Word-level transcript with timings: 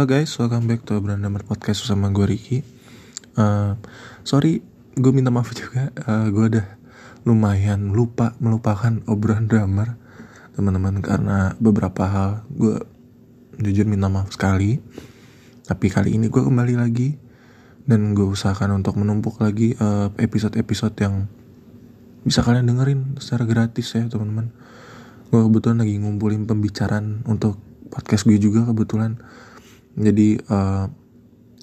Halo 0.00 0.16
guys, 0.16 0.32
welcome 0.40 0.64
back 0.64 0.80
to 0.88 0.96
Brand 0.96 1.20
Number 1.20 1.44
Podcast 1.44 1.84
sama 1.84 2.08
gue 2.08 2.24
Ricky. 2.24 2.64
Uh, 3.36 3.76
sorry, 4.24 4.64
gue 4.96 5.12
minta 5.12 5.28
maaf 5.28 5.52
juga. 5.52 5.92
Uh, 6.08 6.32
gue 6.32 6.56
udah 6.56 6.66
lumayan 7.28 7.92
lupa 7.92 8.32
melupakan 8.40 8.96
obrolan 9.04 9.44
drummer 9.44 10.00
teman-teman 10.56 11.04
karena 11.04 11.52
beberapa 11.60 12.08
hal 12.08 12.48
gue 12.48 12.80
jujur 13.60 13.84
minta 13.84 14.08
maaf 14.08 14.32
sekali. 14.32 14.80
Tapi 15.68 15.92
kali 15.92 16.16
ini 16.16 16.32
gue 16.32 16.48
kembali 16.48 16.80
lagi 16.80 17.20
dan 17.84 18.16
gue 18.16 18.24
usahakan 18.24 18.80
untuk 18.80 18.96
menumpuk 18.96 19.36
lagi 19.36 19.76
episode 19.76 20.16
episode-episode 20.56 20.96
yang 20.96 21.28
bisa 22.24 22.40
kalian 22.40 22.72
dengerin 22.72 23.20
secara 23.20 23.44
gratis 23.44 23.92
ya 23.92 24.08
teman-teman. 24.08 24.48
Gue 25.28 25.44
kebetulan 25.44 25.84
lagi 25.84 26.00
ngumpulin 26.00 26.48
pembicaraan 26.48 27.20
untuk 27.28 27.60
podcast 27.92 28.24
gue 28.24 28.40
juga 28.40 28.64
kebetulan 28.64 29.20
jadi 29.98 30.38
uh, 30.50 30.86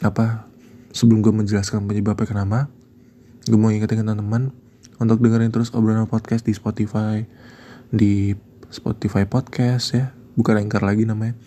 apa 0.03 0.47
sebelum 0.91 1.23
gue 1.23 1.33
menjelaskan 1.33 1.85
penyebabnya 1.85 2.27
kenapa 2.27 2.59
gue 3.47 3.55
mau 3.55 3.71
ingetin 3.71 4.03
teman-teman 4.03 4.51
untuk 4.97 5.21
dengerin 5.21 5.53
terus 5.53 5.71
obrolan 5.71 6.09
podcast 6.09 6.43
di 6.43 6.53
Spotify 6.57 7.23
di 7.93 8.35
Spotify 8.67 9.23
podcast 9.23 9.95
ya. 9.95 10.11
Bukan 10.35 10.59
Anchor 10.59 10.83
lagi 10.83 11.07
namanya. 11.07 11.37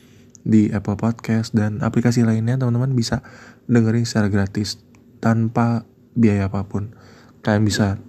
Di 0.41 0.73
Apple 0.73 0.97
Podcast 0.97 1.53
dan 1.53 1.85
aplikasi 1.85 2.25
lainnya 2.25 2.57
teman-teman 2.57 2.97
bisa 2.97 3.21
dengerin 3.69 4.09
secara 4.09 4.33
gratis 4.33 4.81
tanpa 5.21 5.85
biaya 6.17 6.49
apa 6.49 6.65
pun. 6.65 6.97
Kalian 7.45 7.65
bisa 7.69 8.01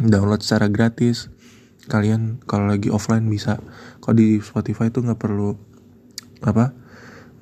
download 0.00 0.40
secara 0.40 0.72
gratis. 0.72 1.28
Kalian 1.84 2.40
kalau 2.48 2.72
lagi 2.72 2.88
offline 2.88 3.28
bisa. 3.28 3.60
Kalau 4.00 4.16
di 4.16 4.40
Spotify 4.40 4.88
itu 4.88 5.04
nggak 5.04 5.20
perlu 5.20 5.52
apa 6.44 6.72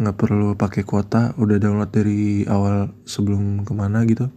nggak 0.03 0.19
perlu 0.19 0.59
pakai 0.59 0.83
kuota 0.83 1.33
udah 1.39 1.57
download 1.63 1.91
dari 1.95 2.45
awal 2.51 2.91
sebelum 3.07 3.63
ke 3.63 3.73
mana 3.73 4.03
gitu. 4.05 4.29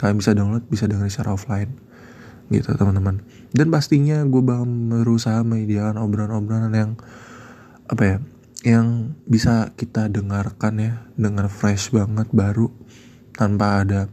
Kalian 0.00 0.16
bisa 0.18 0.32
download 0.34 0.64
bisa 0.66 0.88
dengerin 0.90 1.12
secara 1.12 1.36
offline 1.36 1.70
gitu 2.52 2.72
teman-teman. 2.76 3.24
Dan 3.54 3.70
pastinya 3.72 4.20
gue 4.24 4.42
bakal 4.42 4.66
berusaha 4.66 5.40
menyediakan 5.46 5.96
obrolan-obrolan 6.00 6.72
yang 6.74 6.90
apa 7.88 8.02
ya 8.02 8.16
yang 8.64 9.12
bisa 9.28 9.76
kita 9.76 10.08
dengarkan 10.08 10.80
ya 10.80 10.92
dengan 11.20 11.52
fresh 11.52 11.92
banget 11.92 12.32
baru 12.32 12.72
tanpa 13.36 13.84
ada 13.84 14.08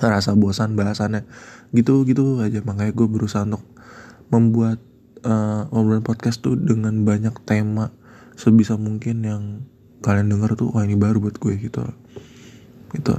rasa 0.00 0.32
bosan 0.32 0.74
bahasannya. 0.74 1.28
Gitu 1.76 2.08
gitu 2.08 2.40
aja 2.40 2.64
makanya 2.64 2.92
gue 2.96 3.06
berusaha 3.08 3.44
untuk 3.44 3.64
membuat 4.32 4.80
uh, 5.24 5.68
obrolan 5.72 6.04
podcast 6.04 6.40
tuh 6.40 6.56
dengan 6.56 7.04
banyak 7.04 7.34
tema 7.44 7.92
sebisa 8.34 8.74
mungkin 8.74 9.16
yang 9.24 9.42
kalian 10.04 10.28
denger 10.28 10.52
tuh 10.60 10.68
wah 10.68 10.84
ini 10.84 11.00
baru 11.00 11.16
buat 11.24 11.40
gue 11.40 11.56
gitu. 11.56 11.80
Itu 12.92 13.16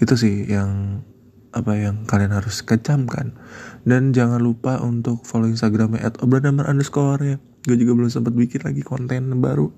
itu 0.00 0.14
sih 0.16 0.48
yang 0.48 1.04
apa 1.52 1.76
yang 1.76 2.08
kalian 2.08 2.32
harus 2.32 2.64
kecamkan. 2.64 3.36
Dan 3.84 4.16
jangan 4.16 4.40
lupa 4.40 4.80
untuk 4.80 5.28
follow 5.28 5.52
instagramnya 5.52 6.00
at 6.00 6.16
obrolan 6.24 6.64
underscore 6.64 7.20
ya. 7.20 7.36
Gue 7.68 7.76
juga 7.76 7.92
belum 7.92 8.08
sempat 8.08 8.32
bikin 8.32 8.64
lagi 8.64 8.80
konten 8.80 9.28
baru. 9.44 9.68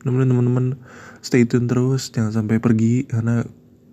Teman-teman 0.00 0.80
stay 1.20 1.44
tune 1.44 1.68
terus 1.68 2.08
jangan 2.08 2.32
sampai 2.32 2.56
pergi 2.56 3.04
karena 3.04 3.44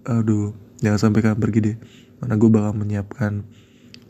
aduh 0.07 0.55
jangan 0.79 1.11
sampai 1.11 1.19
kalian 1.19 1.41
pergi 1.43 1.59
deh. 1.59 1.77
Karena 2.23 2.35
gue 2.39 2.49
bakal 2.49 2.73
menyiapkan 2.79 3.43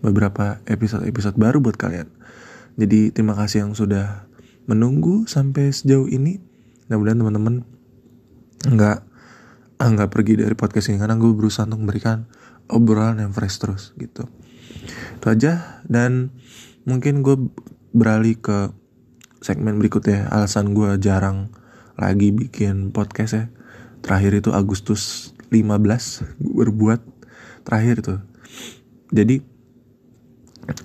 beberapa 0.05 0.61
episode-episode 0.69 1.41
baru 1.41 1.57
buat 1.57 1.81
kalian. 1.81 2.05
Jadi 2.77 3.09
terima 3.09 3.33
kasih 3.33 3.65
yang 3.65 3.73
sudah 3.73 4.29
menunggu 4.69 5.25
sampai 5.25 5.73
sejauh 5.73 6.05
ini. 6.11 6.37
Mudah-mudahan 6.85 7.17
teman-teman 7.17 7.55
nggak 8.63 8.97
ah, 9.79 9.89
nggak 9.91 10.09
pergi 10.11 10.39
dari 10.39 10.55
podcast 10.55 10.87
ini 10.87 10.97
karena 11.01 11.19
gue 11.19 11.31
berusaha 11.35 11.67
untuk 11.67 11.83
memberikan 11.83 12.25
obrolan 12.71 13.19
yang 13.19 13.35
fresh 13.35 13.59
terus 13.59 13.91
gitu. 13.99 14.25
Itu 15.19 15.25
aja 15.27 15.83
dan 15.85 16.31
mungkin 16.87 17.21
gue 17.21 17.35
beralih 17.91 18.39
ke 18.39 18.71
segmen 19.43 19.77
berikutnya. 19.77 20.31
Alasan 20.31 20.73
gue 20.73 20.97
jarang 20.97 21.51
lagi 21.99 22.31
bikin 22.31 22.89
podcast 22.95 23.33
ya. 23.35 23.45
Terakhir 24.01 24.41
itu 24.41 24.49
Agustus 24.53 25.33
15 25.49 26.41
gue 26.41 26.53
berbuat 26.65 27.01
terakhir 27.65 28.01
itu. 28.01 28.15
Jadi 29.13 29.35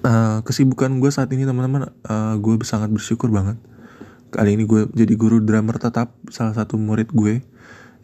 uh, 0.05 0.41
kesibukan 0.45 1.01
gue 1.01 1.11
saat 1.13 1.33
ini 1.33 1.49
teman-teman 1.49 1.93
uh, 2.09 2.35
gue 2.37 2.55
sangat 2.65 2.93
bersyukur 2.93 3.33
banget. 3.33 3.57
Kali 4.31 4.55
ini 4.55 4.65
gue 4.69 4.87
jadi 4.95 5.15
guru 5.19 5.43
drummer 5.43 5.77
tetap 5.81 6.15
salah 6.31 6.55
satu 6.55 6.79
murid 6.79 7.11
gue 7.11 7.43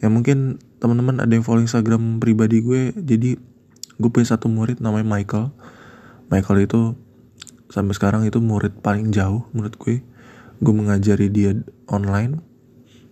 ya 0.01 0.07
mungkin 0.07 0.61
teman-teman 0.77 1.21
ada 1.23 1.31
yang 1.33 1.45
follow 1.45 1.63
instagram 1.63 2.21
pribadi 2.21 2.61
gue. 2.61 2.93
Jadi 2.93 3.37
gue 3.97 4.09
punya 4.09 4.27
satu 4.29 4.49
murid 4.49 4.81
namanya 4.81 5.07
Michael. 5.07 5.53
Michael 6.29 6.67
itu 6.67 6.81
sampai 7.67 7.93
sekarang 7.97 8.21
itu 8.27 8.37
murid 8.39 8.79
paling 8.83 9.09
jauh 9.09 9.45
menurut 9.51 9.75
gue. 9.79 10.05
Gue 10.61 10.73
mengajari 10.73 11.29
dia 11.33 11.57
online. 11.89 12.41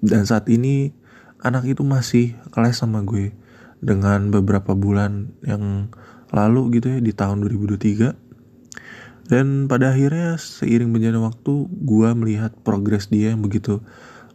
Dan 0.05 0.27
saat 0.29 0.45
ini 0.51 0.93
anak 1.41 1.65
itu 1.65 1.81
masih 1.81 2.37
kelas 2.53 2.81
sama 2.85 3.01
gue. 3.01 3.33
Dengan 3.81 4.33
beberapa 4.33 4.73
bulan 4.73 5.35
yang 5.45 5.93
lalu 6.33 6.79
gitu 6.81 6.97
ya 6.97 6.99
di 6.99 7.13
tahun 7.13 7.45
2023 7.45 8.25
dan 9.25 9.65
pada 9.65 9.93
akhirnya 9.93 10.37
seiring 10.37 10.93
berjalannya 10.93 11.25
waktu 11.25 11.53
gue 11.69 12.09
melihat 12.13 12.51
progres 12.61 13.09
dia 13.09 13.33
yang 13.33 13.41
begitu 13.41 13.81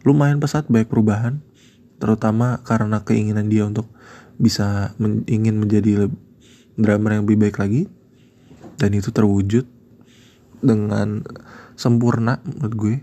lumayan 0.03 0.43
pesat 0.43 0.67
baik 0.67 0.91
perubahan 0.91 1.39
terutama 2.01 2.65
karena 2.65 3.05
keinginan 3.05 3.47
dia 3.47 3.69
untuk 3.69 3.85
bisa 4.41 4.97
men 4.97 5.21
ingin 5.29 5.61
menjadi 5.61 6.09
drummer 6.75 7.15
yang 7.15 7.23
lebih 7.29 7.47
baik 7.47 7.61
lagi. 7.61 7.85
Dan 8.81 8.97
itu 8.97 9.13
terwujud 9.13 9.69
dengan 10.65 11.21
sempurna 11.77 12.41
menurut 12.41 12.73
gue 12.73 12.95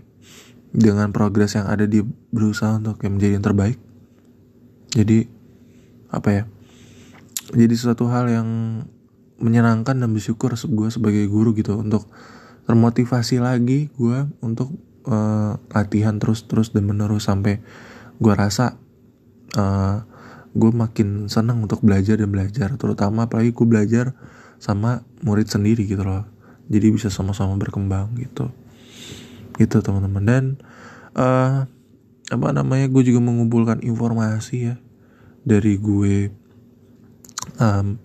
dengan 0.75 1.15
progres 1.15 1.55
yang 1.55 1.71
ada 1.71 1.87
dia 1.87 2.03
berusaha 2.35 2.75
untuk 2.75 2.99
yang 3.01 3.15
menjadi 3.15 3.33
yang 3.39 3.45
terbaik. 3.47 3.77
Jadi 4.91 5.39
apa 6.09 6.29
ya 6.33 6.43
jadi 7.53 7.73
suatu 7.73 8.09
hal 8.09 8.29
yang 8.29 8.49
menyenangkan 9.39 9.97
dan 9.97 10.09
bersyukur 10.11 10.53
gue 10.53 10.89
sebagai 10.91 11.25
guru 11.31 11.55
gitu 11.55 11.79
untuk 11.79 12.09
termotivasi 12.67 13.41
lagi 13.41 13.89
gue 13.95 14.27
untuk 14.43 14.69
uh, 15.07 15.57
latihan 15.73 16.19
terus 16.19 16.45
terus 16.45 16.75
dan 16.75 16.85
menerus 16.85 17.25
sampai 17.25 17.63
gue 18.19 18.33
rasa 18.35 18.77
uh, 19.55 20.03
gue 20.53 20.71
makin 20.73 21.29
senang 21.29 21.61
untuk 21.61 21.85
belajar 21.85 22.17
dan 22.17 22.29
belajar 22.33 22.73
terutama 22.75 23.29
apalagi 23.29 23.53
gue 23.53 23.67
belajar 23.69 24.05
sama 24.59 25.05
murid 25.23 25.47
sendiri 25.47 25.87
gitu 25.87 26.03
loh. 26.03 26.27
Jadi 26.69 26.87
bisa 26.93 27.07
sama-sama 27.09 27.55
berkembang 27.57 28.13
gitu. 28.19 28.51
Gitu 29.57 29.77
teman-teman. 29.81 30.23
Dan 30.25 30.43
uh, 31.17 31.65
apa 32.29 32.47
namanya 32.53 32.85
gue 32.91 33.01
juga 33.01 33.23
mengumpulkan 33.23 33.81
informasi 33.81 34.73
ya 34.73 34.75
dari 35.41 35.79
gue 35.81 36.29
um, 37.57 37.97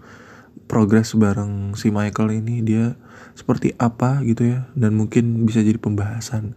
progres 0.65 1.13
bareng 1.13 1.77
si 1.77 1.91
Michael 1.91 2.41
ini. 2.41 2.65
Dia 2.65 2.97
seperti 3.35 3.75
apa 3.83 4.23
gitu 4.23 4.47
ya 4.47 4.71
dan 4.79 4.95
mungkin 4.95 5.43
bisa 5.43 5.61
jadi 5.61 5.77
pembahasan 5.77 6.55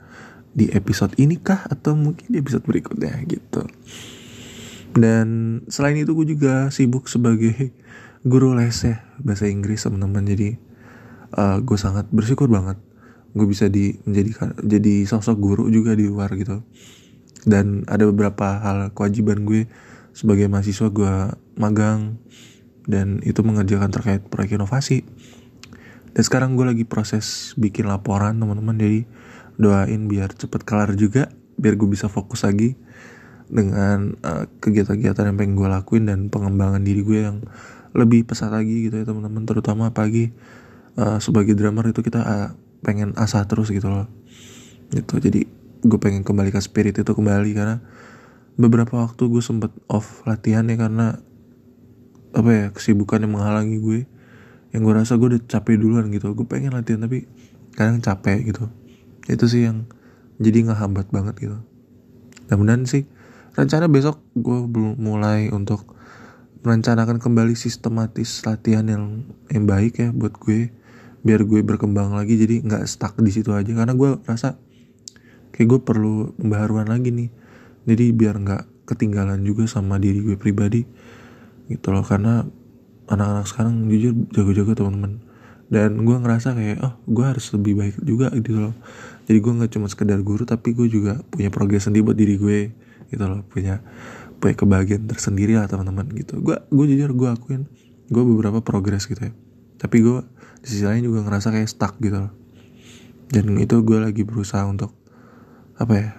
di 0.54 0.70
episode 0.74 1.18
ini 1.18 1.42
kah 1.42 1.66
atau 1.70 1.98
mungkin 1.98 2.30
di 2.30 2.38
episode 2.38 2.66
berikutnya 2.66 3.18
gitu 3.26 3.66
dan 4.94 5.60
selain 5.68 6.00
itu 6.00 6.14
gue 6.14 6.38
juga 6.38 6.70
sibuk 6.72 7.12
sebagai 7.12 7.74
guru 8.24 8.56
les 8.56 8.76
ya 8.84 9.04
bahasa 9.24 9.48
Inggris 9.48 9.84
teman-teman. 9.84 10.24
Jadi 10.24 10.50
uh, 11.36 11.60
gue 11.64 11.78
sangat 11.80 12.08
bersyukur 12.12 12.48
banget 12.48 12.80
gue 13.38 13.46
bisa 13.46 13.70
di 13.70 13.94
menjadi 14.08 14.50
jadi 14.66 14.96
sosok 15.06 15.38
guru 15.38 15.64
juga 15.70 15.94
di 15.94 16.10
luar 16.10 16.34
gitu. 16.34 16.66
Dan 17.48 17.86
ada 17.86 18.10
beberapa 18.10 18.60
hal 18.60 18.92
kewajiban 18.92 19.46
gue 19.46 19.70
sebagai 20.12 20.50
mahasiswa 20.50 20.90
gue 20.90 21.14
magang 21.56 22.18
dan 22.90 23.22
itu 23.22 23.46
mengerjakan 23.46 23.94
terkait 23.94 24.26
proyek 24.26 24.58
inovasi. 24.58 25.06
Dan 26.18 26.24
sekarang 26.26 26.58
gue 26.58 26.66
lagi 26.66 26.84
proses 26.88 27.54
bikin 27.60 27.86
laporan 27.86 28.42
teman-teman. 28.42 28.74
Jadi 28.74 29.00
doain 29.62 30.02
biar 30.10 30.34
cepet 30.34 30.66
kelar 30.66 30.98
juga 30.98 31.30
biar 31.58 31.74
gue 31.78 31.90
bisa 31.90 32.10
fokus 32.10 32.46
lagi 32.46 32.78
dengan 33.48 34.16
uh, 34.24 34.46
kegiatan-kegiatan 34.60 35.24
yang 35.24 35.38
pengen 35.40 35.56
gue 35.56 35.68
lakuin 35.72 36.04
dan 36.08 36.28
pengembangan 36.28 36.84
diri 36.84 37.02
gue 37.04 37.20
yang 37.24 37.38
lebih 37.96 38.28
pesat 38.28 38.52
lagi 38.52 38.88
gitu 38.88 39.00
ya 39.00 39.06
teman-teman. 39.08 39.48
Terutama 39.48 39.96
pagi 39.96 40.30
uh, 41.00 41.18
sebagai 41.24 41.56
drummer 41.56 41.88
itu 41.88 42.04
kita 42.04 42.22
uh, 42.22 42.50
pengen 42.84 43.16
asah 43.16 43.48
terus 43.48 43.72
gitu 43.72 43.88
loh. 43.88 44.08
Gitu. 44.92 45.20
Jadi 45.24 45.42
gue 45.88 46.00
pengen 46.00 46.28
kembali 46.28 46.52
ke 46.52 46.60
spirit 46.60 47.00
itu 47.00 47.12
kembali 47.12 47.50
karena 47.56 47.80
beberapa 48.60 49.00
waktu 49.00 49.24
gue 49.32 49.44
sempet 49.44 49.72
off 49.88 50.26
latihan 50.28 50.68
ya 50.68 50.76
karena 50.76 51.22
apa 52.36 52.50
ya 52.52 52.66
kesibukan 52.76 53.24
yang 53.24 53.34
menghalangi 53.40 53.80
gue. 53.80 54.00
Yang 54.76 54.82
gue 54.84 54.94
rasa 54.94 55.14
gue 55.16 55.28
udah 55.32 55.42
capek 55.48 55.80
duluan 55.80 56.12
gitu. 56.12 56.36
Gue 56.36 56.44
pengen 56.44 56.76
latihan 56.76 57.00
tapi 57.00 57.24
kadang 57.74 58.04
capek 58.04 58.44
gitu. 58.44 58.68
Itu 59.32 59.48
sih 59.48 59.64
yang 59.72 59.88
jadi 60.38 60.68
nggak 60.68 60.80
hambat 60.84 61.08
banget 61.10 61.40
gitu. 61.40 61.58
Mudah-mudahan 62.48 62.84
sih 62.88 63.08
rencana 63.58 63.90
besok 63.90 64.22
gue 64.38 64.70
belum 64.70 65.02
mulai 65.02 65.50
untuk 65.50 65.98
merencanakan 66.62 67.18
kembali 67.18 67.58
sistematis 67.58 68.46
latihan 68.46 68.86
yang 68.86 69.26
yang 69.50 69.66
baik 69.66 69.98
ya 69.98 70.10
buat 70.14 70.38
gue 70.38 70.70
biar 71.26 71.42
gue 71.44 71.66
berkembang 71.66 72.14
lagi 72.14 72.38
jadi 72.38 72.62
nggak 72.62 72.86
stuck 72.86 73.18
di 73.18 73.34
situ 73.34 73.52
aja. 73.52 73.74
Karena 73.74 73.98
gue 73.98 74.22
rasa 74.30 74.62
kayak 75.52 75.68
gue 75.68 75.80
perlu 75.82 76.38
pembaharuan 76.38 76.86
lagi 76.86 77.10
nih. 77.10 77.30
Jadi 77.90 78.06
biar 78.14 78.38
nggak 78.38 78.88
ketinggalan 78.88 79.42
juga 79.42 79.66
sama 79.66 79.98
diri 79.98 80.22
gue 80.22 80.38
pribadi 80.38 80.86
gitu 81.68 81.90
loh. 81.90 82.06
Karena 82.06 82.46
anak-anak 83.10 83.46
sekarang 83.50 83.90
jujur 83.90 84.14
jago-jago 84.38 84.78
teman-teman. 84.78 85.20
Dan 85.68 86.06
gue 86.06 86.16
ngerasa 86.16 86.56
kayak 86.56 86.78
oh 86.80 86.94
gue 87.10 87.26
harus 87.26 87.50
lebih 87.58 87.74
baik 87.76 87.96
juga 88.06 88.30
gitu 88.38 88.70
loh. 88.70 88.76
Jadi 89.26 89.38
gue 89.42 89.54
nggak 89.60 89.72
cuma 89.74 89.90
sekedar 89.90 90.22
guru 90.22 90.46
tapi 90.46 90.78
gue 90.78 90.88
juga 90.88 91.20
punya 91.28 91.50
progres 91.50 91.90
sendiri 91.90 92.06
buat 92.06 92.16
diri 92.16 92.38
gue 92.38 92.60
gitu 93.08 93.24
loh 93.26 93.44
punya 93.48 93.82
punya 94.38 94.54
kebahagiaan 94.54 95.10
tersendiri 95.10 95.58
lah 95.58 95.66
teman-teman 95.66 96.08
gitu. 96.14 96.40
Gue 96.40 96.62
gue 96.70 96.86
jujur 96.94 97.12
gue 97.18 97.30
akuin 97.30 97.64
gue 98.08 98.24
beberapa 98.24 98.64
progres 98.64 99.10
gitu 99.10 99.20
ya. 99.20 99.34
Tapi 99.78 100.02
gue 100.02 100.24
di 100.64 100.68
sisi 100.68 100.86
lain 100.86 101.06
juga 101.06 101.26
ngerasa 101.26 101.54
kayak 101.54 101.70
stuck 101.70 101.98
gitu 102.00 102.28
loh. 102.28 102.34
Dan 103.28 103.60
itu 103.60 103.84
gue 103.84 104.00
lagi 104.00 104.24
berusaha 104.24 104.64
untuk 104.64 104.96
apa 105.78 105.94
ya 105.94 106.10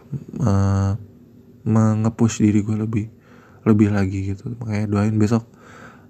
uh, 0.44 0.92
mengepush 1.66 2.44
diri 2.44 2.62
gue 2.62 2.76
lebih 2.76 3.06
lebih 3.64 3.88
lagi 3.94 4.34
gitu. 4.34 4.52
Makanya 4.60 4.86
doain 4.90 5.16
besok 5.16 5.48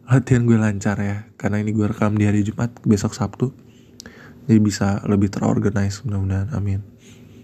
latihan 0.08 0.44
gue 0.48 0.58
lancar 0.58 0.96
ya. 0.98 1.28
Karena 1.36 1.62
ini 1.62 1.76
gue 1.76 1.86
rekam 1.86 2.16
di 2.16 2.24
hari 2.26 2.42
Jumat 2.42 2.72
besok 2.84 3.14
Sabtu. 3.14 3.52
Jadi 4.48 4.58
bisa 4.64 5.04
lebih 5.04 5.28
terorganize 5.28 6.00
mudah-mudahan 6.08 6.56
amin. 6.56 6.80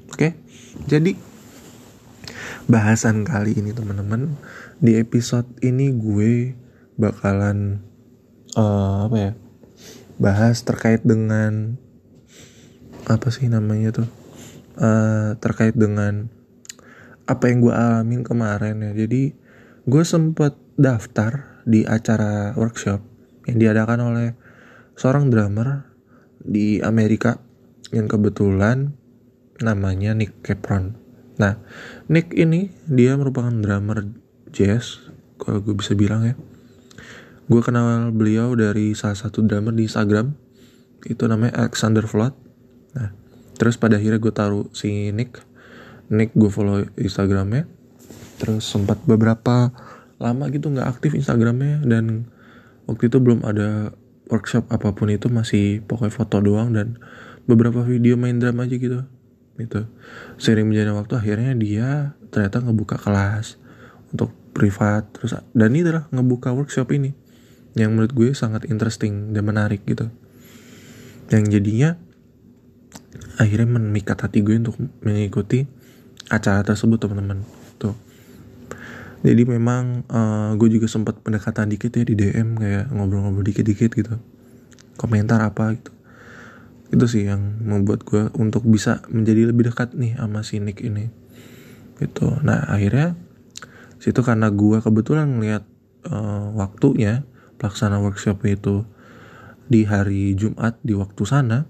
Oke? 0.08 0.40
Jadi 0.88 1.33
bahasan 2.70 3.26
kali 3.26 3.56
ini 3.58 3.74
teman-teman 3.74 4.36
di 4.80 4.96
episode 4.98 5.46
ini 5.60 5.92
gue 5.94 6.54
bakalan 6.98 7.82
uh, 8.56 9.10
apa 9.10 9.16
ya 9.18 9.32
bahas 10.18 10.62
terkait 10.62 11.02
dengan 11.02 11.74
apa 13.04 13.28
sih 13.28 13.50
namanya 13.50 14.04
tuh 14.04 14.08
uh, 14.78 15.34
terkait 15.38 15.74
dengan 15.74 16.30
apa 17.24 17.50
yang 17.50 17.64
gue 17.64 17.74
alamin 17.74 18.22
kemarin 18.22 18.80
ya 18.80 18.92
jadi 18.94 19.32
gue 19.84 20.04
sempet 20.04 20.56
daftar 20.76 21.62
di 21.64 21.84
acara 21.84 22.52
workshop 22.56 23.00
yang 23.48 23.60
diadakan 23.60 24.00
oleh 24.12 24.28
seorang 24.96 25.28
drummer 25.28 25.88
di 26.40 26.80
Amerika 26.80 27.40
yang 27.92 28.08
kebetulan 28.08 28.92
namanya 29.62 30.12
Nick 30.12 30.42
Capron. 30.42 31.03
Nah, 31.40 31.58
Nick 32.06 32.30
ini 32.34 32.70
dia 32.86 33.18
merupakan 33.18 33.50
drummer 33.50 34.06
jazz, 34.54 35.02
kalau 35.38 35.58
gue 35.60 35.74
bisa 35.74 35.98
bilang 35.98 36.22
ya. 36.22 36.34
Gue 37.50 37.60
kenal 37.60 38.14
beliau 38.14 38.54
dari 38.54 38.94
salah 38.94 39.18
satu 39.18 39.42
drummer 39.44 39.74
di 39.74 39.90
Instagram, 39.90 40.32
itu 41.04 41.24
namanya 41.26 41.66
Alexander 41.66 42.06
Flood. 42.06 42.34
Nah, 42.96 43.10
terus 43.58 43.76
pada 43.76 43.98
akhirnya 43.98 44.22
gue 44.22 44.32
taruh 44.32 44.66
si 44.72 45.10
Nick, 45.10 45.42
Nick 46.08 46.32
gue 46.38 46.48
follow 46.48 46.86
Instagramnya, 46.96 47.66
terus 48.38 48.64
sempat 48.64 49.02
beberapa 49.04 49.74
lama 50.22 50.48
gitu 50.48 50.70
nggak 50.70 50.88
aktif 50.98 51.12
Instagramnya 51.18 51.82
dan 51.84 52.30
waktu 52.86 53.10
itu 53.10 53.18
belum 53.18 53.42
ada 53.44 53.92
workshop 54.30 54.70
apa 54.72 54.94
pun 54.96 55.12
itu 55.12 55.28
masih 55.28 55.84
pokoknya 55.84 56.12
foto 56.14 56.40
doang 56.40 56.72
dan 56.72 56.96
beberapa 57.44 57.84
video 57.84 58.16
main 58.16 58.40
drum 58.40 58.56
aja 58.62 58.76
gitu 58.76 59.04
gitu. 59.58 59.86
Sering 60.36 60.66
menjalani 60.66 60.98
waktu 60.98 61.14
akhirnya 61.18 61.52
dia 61.54 61.88
ternyata 62.34 62.62
ngebuka 62.62 62.98
kelas 62.98 63.58
untuk 64.10 64.34
privat. 64.54 65.06
Terus 65.14 65.38
dan 65.54 65.70
ini 65.74 65.86
adalah 65.86 66.10
ngebuka 66.10 66.50
workshop 66.54 66.90
ini 66.94 67.14
yang 67.74 67.94
menurut 67.94 68.14
gue 68.14 68.30
sangat 68.34 68.66
interesting 68.70 69.34
dan 69.34 69.46
menarik 69.46 69.82
gitu. 69.86 70.10
Yang 71.30 71.58
jadinya 71.58 71.90
akhirnya 73.38 73.78
memikat 73.78 74.18
hati 74.18 74.42
gue 74.42 74.58
untuk 74.58 74.78
mengikuti 75.02 75.66
acara 76.30 76.62
tersebut 76.66 76.98
teman-teman. 76.98 77.42
Tuh. 77.78 77.94
Jadi 79.24 79.42
memang 79.48 80.04
uh, 80.12 80.52
gue 80.58 80.68
juga 80.68 80.84
sempat 80.84 81.16
pendekatan 81.24 81.72
dikit 81.72 81.96
ya 81.96 82.04
di 82.04 82.14
DM 82.14 82.60
kayak 82.60 82.92
ngobrol-ngobrol 82.92 83.46
dikit-dikit 83.46 83.90
gitu. 83.96 84.14
Komentar 84.94 85.42
apa 85.42 85.74
gitu 85.74 85.93
itu 86.94 87.06
sih 87.10 87.26
yang 87.26 87.58
membuat 87.60 88.06
gue 88.06 88.30
untuk 88.38 88.62
bisa 88.70 89.02
menjadi 89.10 89.50
lebih 89.50 89.74
dekat 89.74 89.98
nih 89.98 90.14
sama 90.14 90.46
si 90.46 90.62
Nick 90.62 90.80
ini. 90.80 91.10
Gitu. 91.98 92.26
Nah 92.46 92.70
akhirnya 92.70 93.18
situ 93.98 94.22
karena 94.22 94.48
gue 94.54 94.78
kebetulan 94.78 95.26
ngeliat 95.26 95.66
uh, 96.06 96.54
waktunya 96.54 97.26
pelaksana 97.58 97.98
workshop 97.98 98.42
itu 98.46 98.86
di 99.66 99.88
hari 99.88 100.36
Jumat 100.38 100.78
di 100.84 100.92
waktu 100.92 101.22
sana 101.24 101.64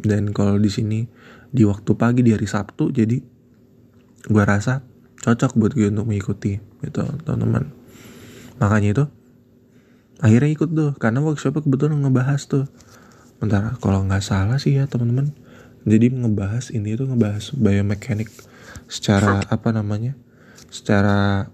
dan 0.00 0.30
kalau 0.30 0.56
di 0.56 0.70
sini 0.70 1.04
di 1.50 1.66
waktu 1.66 1.98
pagi 1.98 2.22
di 2.22 2.30
hari 2.30 2.46
Sabtu 2.46 2.94
jadi 2.94 3.18
gue 4.30 4.44
rasa 4.46 4.86
cocok 5.20 5.58
buat 5.58 5.72
gue 5.74 5.90
untuk 5.90 6.08
mengikuti 6.08 6.56
gitu 6.80 7.04
teman-teman. 7.26 7.74
Makanya 8.62 8.88
itu 8.94 9.04
akhirnya 10.20 10.50
ikut 10.52 10.68
tuh 10.72 10.90
karena 11.00 11.24
workshopnya 11.24 11.64
kebetulan 11.64 12.00
ngebahas 12.00 12.40
tuh 12.46 12.64
bentar 13.40 13.74
kalau 13.80 14.04
nggak 14.04 14.22
salah 14.22 14.60
sih 14.60 14.76
ya 14.76 14.84
teman-teman. 14.86 15.32
Jadi 15.88 16.12
ngebahas 16.12 16.68
ini 16.76 16.92
tuh 16.92 17.08
ngebahas 17.08 17.56
biomekanik 17.56 18.28
secara 18.84 19.40
apa 19.48 19.72
namanya? 19.72 20.12
Secara 20.68 21.48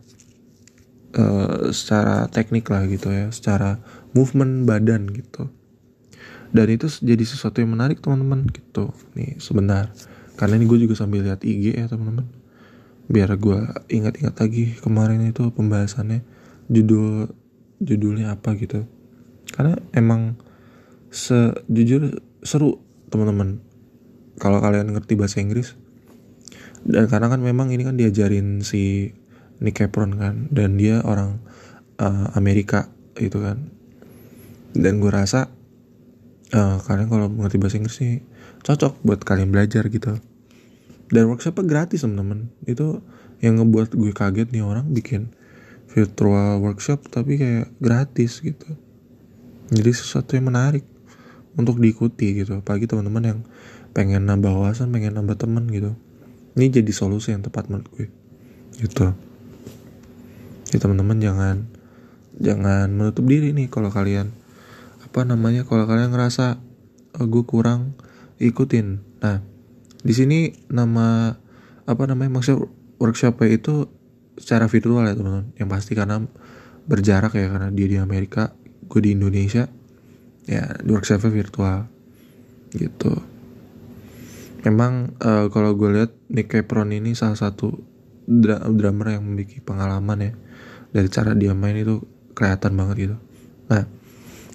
uh, 1.14 1.70
secara 1.70 2.26
teknik 2.26 2.66
lah 2.68 2.84
gitu 2.90 3.08
ya 3.14 3.30
secara 3.30 3.78
movement 4.12 4.66
badan 4.66 5.06
gitu. 5.14 5.48
Dan 6.50 6.66
itu 6.74 6.90
jadi 6.90 7.22
sesuatu 7.22 7.62
yang 7.62 7.78
menarik 7.78 8.02
teman-teman 8.02 8.50
gitu. 8.50 8.90
Nih 9.14 9.38
sebentar. 9.38 9.94
Karena 10.36 10.58
ini 10.60 10.68
gue 10.68 10.78
juga 10.84 10.98
sambil 10.98 11.22
lihat 11.22 11.46
IG 11.46 11.78
ya 11.78 11.86
teman-teman. 11.86 12.26
Biar 13.06 13.30
gue 13.38 13.60
ingat-ingat 13.86 14.34
lagi 14.42 14.74
kemarin 14.82 15.22
itu 15.22 15.54
pembahasannya 15.54 16.26
judul 16.66 17.30
judulnya 17.78 18.34
apa 18.34 18.58
gitu. 18.58 18.84
Karena 19.54 19.78
emang 19.94 20.34
sejujur 21.16 22.20
seru 22.44 22.84
teman-teman. 23.08 23.64
Kalau 24.36 24.60
kalian 24.60 24.92
ngerti 24.92 25.16
bahasa 25.16 25.40
Inggris. 25.40 25.72
Dan 26.84 27.08
karena 27.08 27.32
kan 27.32 27.40
memang 27.40 27.72
ini 27.72 27.82
kan 27.82 27.96
diajarin 27.96 28.60
si 28.60 29.10
Nick 29.58 29.80
Capron 29.80 30.14
kan 30.20 30.52
dan 30.52 30.76
dia 30.76 31.00
orang 31.02 31.40
uh, 31.96 32.36
Amerika 32.36 32.92
itu 33.16 33.40
kan. 33.40 33.72
Dan 34.76 35.00
gue 35.00 35.08
rasa 35.08 35.48
uh, 36.52 36.76
kalian 36.84 37.08
kalau 37.08 37.32
ngerti 37.32 37.56
bahasa 37.56 37.80
Inggris 37.80 37.96
sih 37.96 38.20
cocok 38.60 39.00
buat 39.00 39.24
kalian 39.24 39.48
belajar 39.48 39.88
gitu. 39.88 40.20
Dan 41.08 41.32
workshopnya 41.32 41.64
gratis 41.64 42.04
teman-teman. 42.04 42.52
Itu 42.68 43.00
yang 43.40 43.56
ngebuat 43.56 43.96
gue 43.96 44.12
kaget 44.12 44.52
nih 44.52 44.62
orang 44.62 44.92
bikin 44.92 45.32
virtual 45.90 46.60
workshop 46.60 47.08
tapi 47.08 47.40
kayak 47.40 47.72
gratis 47.80 48.44
gitu. 48.44 48.76
Jadi 49.72 49.90
sesuatu 49.90 50.36
yang 50.36 50.52
menarik 50.52 50.84
untuk 51.56 51.80
diikuti 51.80 52.36
gitu. 52.44 52.60
Apalagi 52.60 52.84
teman-teman 52.86 53.24
yang 53.24 53.38
pengen 53.96 54.28
nambah 54.28 54.52
wawasan 54.52 54.92
pengen 54.92 55.16
nambah 55.16 55.40
teman 55.40 55.64
gitu. 55.72 55.96
Ini 56.56 56.68
jadi 56.68 56.92
solusi 56.92 57.32
yang 57.32 57.40
tepat 57.44 57.72
menurut 57.72 57.88
gue. 57.96 58.06
Gitu. 58.76 59.08
Jadi 60.68 60.78
teman-teman 60.80 61.16
jangan 61.20 61.56
jangan 62.36 62.92
menutup 62.92 63.24
diri 63.24 63.56
nih 63.56 63.72
kalau 63.72 63.88
kalian 63.88 64.28
apa 65.00 65.24
namanya 65.24 65.64
kalau 65.64 65.88
kalian 65.88 66.12
ngerasa 66.12 66.60
oh, 67.16 67.26
gue 67.26 67.44
kurang 67.48 67.96
ikutin. 68.36 69.00
Nah 69.24 69.40
di 70.04 70.12
sini 70.12 70.52
nama 70.68 71.32
apa 71.88 72.02
namanya 72.04 72.36
maksud 72.36 72.68
workshopnya 73.00 73.48
itu 73.48 73.88
secara 74.36 74.68
virtual 74.68 75.08
ya 75.08 75.16
teman-teman. 75.16 75.56
Yang 75.56 75.68
pasti 75.72 75.92
karena 75.96 76.20
berjarak 76.84 77.32
ya 77.32 77.48
karena 77.48 77.72
dia 77.72 77.88
di 77.88 77.96
Amerika 77.96 78.52
gue 78.86 79.00
di 79.00 79.16
Indonesia 79.16 79.66
ya 80.46 80.78
workshopnya 80.86 81.30
virtual. 81.30 81.90
Gitu. 82.72 83.12
Memang 84.66 85.14
uh, 85.22 85.46
kalau 85.50 85.78
gue 85.78 85.94
lihat 85.94 86.12
Nick 86.26 86.50
Capron 86.50 86.90
ini 86.90 87.14
salah 87.14 87.38
satu 87.38 87.82
dra 88.26 88.58
drummer 88.66 89.14
yang 89.14 89.26
memiliki 89.26 89.62
pengalaman 89.62 90.18
ya. 90.18 90.32
Dari 90.90 91.08
cara 91.12 91.36
dia 91.36 91.52
main 91.52 91.76
itu 91.76 92.02
kelihatan 92.34 92.74
banget 92.74 92.96
gitu. 93.10 93.16
Nah 93.70 93.84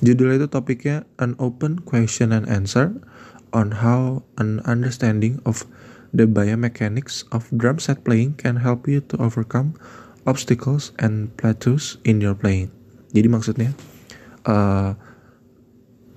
judulnya 0.01 0.43
itu 0.43 0.47
topiknya 0.49 1.05
an 1.21 1.37
open 1.37 1.83
question 1.85 2.33
and 2.33 2.49
answer 2.49 2.97
on 3.53 3.83
how 3.83 4.25
an 4.39 4.63
understanding 4.63 5.37
of 5.43 5.67
the 6.11 6.27
biomechanics 6.27 7.23
of 7.31 7.47
drum 7.55 7.79
set 7.79 8.03
playing 8.03 8.35
can 8.35 8.59
help 8.59 8.87
you 8.87 8.99
to 8.99 9.15
overcome 9.19 9.75
obstacles 10.27 10.91
and 10.99 11.31
plateaus 11.39 11.99
in 12.03 12.19
your 12.19 12.35
playing. 12.35 12.71
Jadi 13.11 13.27
maksudnya 13.31 13.71
uh, 14.47 14.95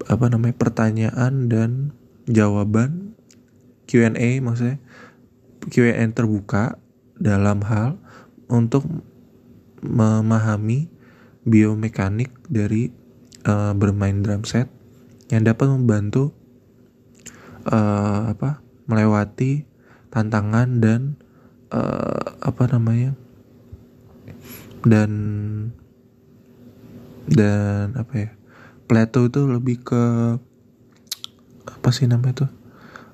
apa 0.05 0.29
namanya 0.29 0.57
pertanyaan 0.57 1.49
dan 1.49 1.71
jawaban 2.29 3.17
Q&A 3.89 4.41
maksudnya 4.41 4.81
Q&A 5.69 6.05
terbuka 6.13 6.77
dalam 7.17 7.65
hal 7.65 7.97
untuk 8.49 8.85
memahami 9.85 10.89
biomekanik 11.45 12.33
dari 12.49 12.89
uh, 13.45 13.77
bermain 13.77 14.25
drum 14.25 14.45
set 14.49 14.69
yang 15.29 15.45
dapat 15.45 15.69
membantu 15.69 16.33
uh, 17.69 18.33
apa 18.33 18.61
melewati 18.89 19.65
tantangan 20.13 20.81
dan 20.81 21.01
uh, 21.73 22.41
apa 22.45 22.65
namanya 22.73 23.17
dan 24.85 25.11
dan 27.29 27.97
apa 27.97 28.15
ya 28.15 28.31
plateau 28.95 29.27
itu 29.27 29.43
lebih 29.51 29.83
ke 29.83 30.03
apa 31.67 31.91
sih 31.91 32.07
namanya 32.07 32.47
tuh? 32.47 32.51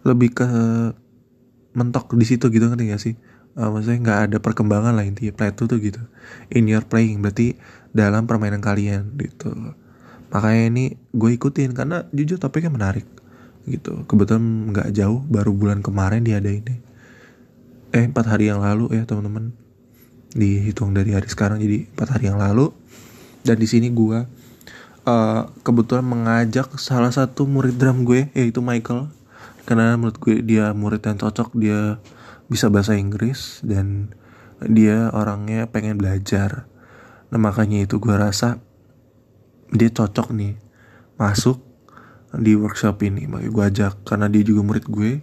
Lebih 0.04 0.36
ke 0.36 0.48
mentok 1.72 2.12
di 2.20 2.28
situ 2.28 2.52
gitu 2.52 2.68
ngerti 2.68 2.84
gak 2.92 3.00
sih? 3.00 3.16
Uh, 3.56 3.72
maksudnya 3.72 3.98
nggak 4.04 4.20
ada 4.28 4.36
perkembangan 4.38 4.92
lah 4.92 5.08
intinya 5.08 5.32
plateau 5.32 5.64
tuh 5.64 5.80
gitu. 5.80 6.04
In 6.52 6.68
your 6.68 6.84
playing 6.84 7.24
berarti 7.24 7.56
dalam 7.96 8.28
permainan 8.28 8.60
kalian 8.60 9.16
gitu. 9.16 9.56
Makanya 10.28 10.64
ini 10.68 10.84
gue 11.16 11.30
ikutin 11.32 11.72
karena 11.72 12.04
jujur 12.12 12.36
topiknya 12.36 12.68
menarik 12.68 13.08
gitu. 13.64 14.04
Kebetulan 14.04 14.76
nggak 14.76 14.88
jauh 14.92 15.24
baru 15.24 15.56
bulan 15.56 15.80
kemarin 15.80 16.20
dia 16.20 16.36
ada 16.36 16.52
ini 16.52 16.76
eh 17.90 18.06
empat 18.06 18.36
hari 18.36 18.52
yang 18.52 18.60
lalu 18.62 18.92
ya 18.94 19.08
teman-teman. 19.08 19.56
Dihitung 20.30 20.92
dari 20.92 21.16
hari 21.16 21.26
sekarang 21.26 21.58
jadi 21.58 21.88
empat 21.96 22.08
hari 22.20 22.28
yang 22.28 22.38
lalu. 22.38 22.70
Dan 23.40 23.56
di 23.56 23.66
sini 23.66 23.88
gue 23.88 24.28
uh, 25.04 25.48
kebetulan 25.62 26.04
mengajak 26.04 26.76
salah 26.76 27.12
satu 27.12 27.46
murid 27.48 27.76
drum 27.76 28.04
gue 28.04 28.28
yaitu 28.36 28.60
Michael. 28.64 29.12
Karena 29.68 29.94
menurut 29.94 30.18
gue 30.18 30.42
dia 30.42 30.74
murid 30.74 31.04
yang 31.04 31.20
cocok 31.20 31.54
dia 31.54 32.02
bisa 32.50 32.66
bahasa 32.66 32.98
Inggris 32.98 33.62
dan 33.62 34.10
dia 34.66 35.08
orangnya 35.14 35.70
pengen 35.70 35.96
belajar. 36.00 36.66
Nah 37.30 37.38
makanya 37.38 37.86
itu 37.86 38.02
gue 38.02 38.12
rasa 38.12 38.58
dia 39.70 39.88
cocok 39.88 40.34
nih 40.34 40.58
masuk 41.14 41.62
di 42.34 42.58
workshop 42.58 43.00
ini. 43.06 43.30
Makanya 43.30 43.50
gue 43.52 43.64
ajak 43.70 43.94
karena 44.02 44.26
dia 44.26 44.42
juga 44.42 44.66
murid 44.66 44.86
gue. 44.90 45.22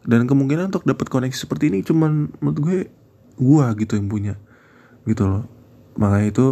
Dan 0.00 0.24
kemungkinan 0.24 0.72
untuk 0.72 0.88
dapat 0.88 1.12
koneksi 1.12 1.36
seperti 1.36 1.68
ini 1.68 1.84
cuman 1.84 2.32
menurut 2.40 2.58
gue 2.62 2.78
gue 3.36 3.66
gitu 3.84 3.92
yang 3.98 4.08
punya 4.08 4.34
gitu 5.04 5.26
loh. 5.26 5.44
Makanya 5.98 6.28
itu 6.30 6.46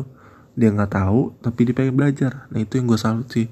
dia 0.59 0.75
nggak 0.75 0.91
tahu 0.91 1.39
tapi 1.39 1.71
dia 1.71 1.75
pengen 1.79 1.95
belajar. 1.95 2.51
Nah 2.51 2.59
itu 2.59 2.83
yang 2.83 2.91
gue 2.91 2.99
salut 2.99 3.31
sih. 3.31 3.47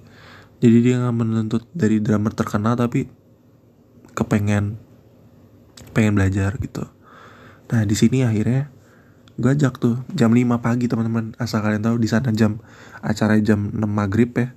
Jadi 0.59 0.77
dia 0.83 0.99
nggak 0.99 1.15
menuntut 1.15 1.63
dari 1.71 2.03
drummer 2.03 2.35
terkenal 2.35 2.75
tapi 2.75 3.07
kepengen 4.19 4.75
pengen 5.95 6.19
belajar 6.19 6.59
gitu. 6.59 6.83
Nah 7.71 7.87
di 7.87 7.95
sini 7.95 8.27
akhirnya 8.27 8.75
gue 9.39 9.51
ajak 9.55 9.79
tuh 9.79 10.03
jam 10.11 10.35
5 10.35 10.59
pagi 10.59 10.91
teman-teman. 10.91 11.39
Asal 11.39 11.63
kalian 11.63 11.87
tahu 11.87 12.03
di 12.03 12.11
sana 12.11 12.35
jam 12.35 12.59
acara 12.99 13.39
jam 13.39 13.71
6 13.71 13.79
maghrib 13.87 14.35
ya. 14.35 14.51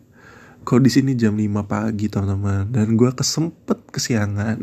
Kok 0.65 0.81
di 0.81 0.89
sini 0.89 1.13
jam 1.13 1.37
5 1.37 1.69
pagi 1.69 2.09
teman-teman? 2.09 2.73
Dan 2.73 2.97
gue 2.97 3.13
kesempet 3.13 3.93
kesiangan. 3.93 4.57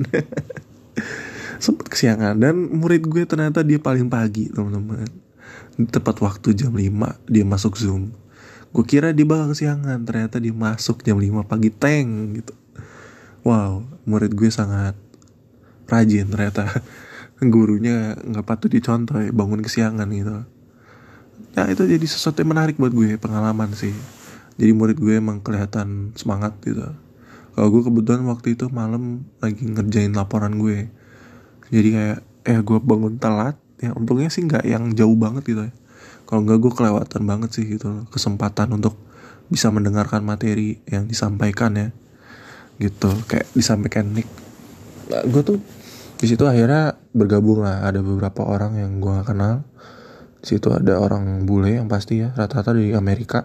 Sempet 1.64 1.86
kesiangan. 1.86 2.34
Dan 2.34 2.66
murid 2.74 3.06
gue 3.06 3.22
ternyata 3.30 3.62
dia 3.62 3.78
paling 3.78 4.10
pagi 4.10 4.50
teman-teman 4.50 5.25
tepat 5.84 6.24
waktu 6.24 6.56
jam 6.56 6.72
5 6.72 7.28
dia 7.28 7.44
masuk 7.44 7.76
zoom. 7.76 8.16
Gue 8.72 8.84
kira 8.88 9.12
dia 9.12 9.28
bakal 9.28 9.52
kesiangan 9.52 10.00
ternyata 10.08 10.40
dia 10.40 10.52
masuk 10.56 11.04
jam 11.04 11.20
5 11.20 11.44
pagi 11.44 11.68
tank 11.68 12.08
gitu. 12.40 12.54
Wow 13.44 13.84
murid 14.08 14.32
gue 14.32 14.48
sangat 14.48 14.96
rajin 15.84 16.32
ternyata. 16.32 16.64
Gurunya 17.52 18.16
nggak 18.16 18.48
patut 18.48 18.72
dicontoh 18.72 19.20
ya, 19.20 19.28
bangun 19.28 19.60
kesiangan 19.60 20.08
gitu. 20.08 20.48
Ya 21.52 21.68
itu 21.68 21.84
jadi 21.84 22.06
sesuatu 22.08 22.40
yang 22.40 22.56
menarik 22.56 22.80
buat 22.80 22.96
gue 22.96 23.20
pengalaman 23.20 23.76
sih. 23.76 23.92
Jadi 24.56 24.72
murid 24.72 24.96
gue 24.96 25.20
emang 25.20 25.44
kelihatan 25.44 26.16
semangat 26.16 26.56
gitu. 26.64 26.96
Kalau 27.52 27.68
gue 27.68 27.82
kebetulan 27.84 28.24
waktu 28.24 28.56
itu 28.56 28.72
malam 28.72 29.28
lagi 29.44 29.68
ngerjain 29.68 30.16
laporan 30.16 30.56
gue. 30.56 30.88
Jadi 31.68 31.88
kayak 31.92 32.18
eh 32.46 32.60
gue 32.64 32.78
bangun 32.80 33.20
telat 33.20 33.58
ya 33.80 33.92
untungnya 33.92 34.32
sih 34.32 34.44
nggak 34.44 34.64
yang 34.64 34.92
jauh 34.96 35.16
banget 35.16 35.44
gitu 35.44 35.62
ya. 35.68 35.72
Kalau 36.26 36.42
nggak 36.42 36.58
gue 36.58 36.72
kelewatan 36.74 37.22
banget 37.22 37.50
sih 37.54 37.64
gitu 37.68 38.08
kesempatan 38.10 38.74
untuk 38.74 38.98
bisa 39.46 39.70
mendengarkan 39.70 40.26
materi 40.26 40.82
yang 40.88 41.06
disampaikan 41.06 41.76
ya 41.76 41.88
gitu. 42.82 43.12
Kayak 43.30 43.46
disampaikan 43.52 44.10
Nick 44.10 44.26
nah, 45.12 45.22
gue 45.22 45.42
tuh 45.44 45.58
di 46.16 46.26
situ 46.26 46.48
akhirnya 46.48 46.96
bergabung 47.12 47.62
lah. 47.62 47.84
Ada 47.84 48.00
beberapa 48.00 48.42
orang 48.48 48.80
yang 48.80 48.98
gue 48.98 49.12
gak 49.22 49.28
kenal. 49.36 49.62
Di 50.40 50.56
situ 50.56 50.72
ada 50.72 50.96
orang 50.96 51.44
bule 51.44 51.76
yang 51.76 51.86
pasti 51.86 52.24
ya 52.24 52.32
rata-rata 52.32 52.72
dari 52.72 52.96
Amerika. 52.96 53.44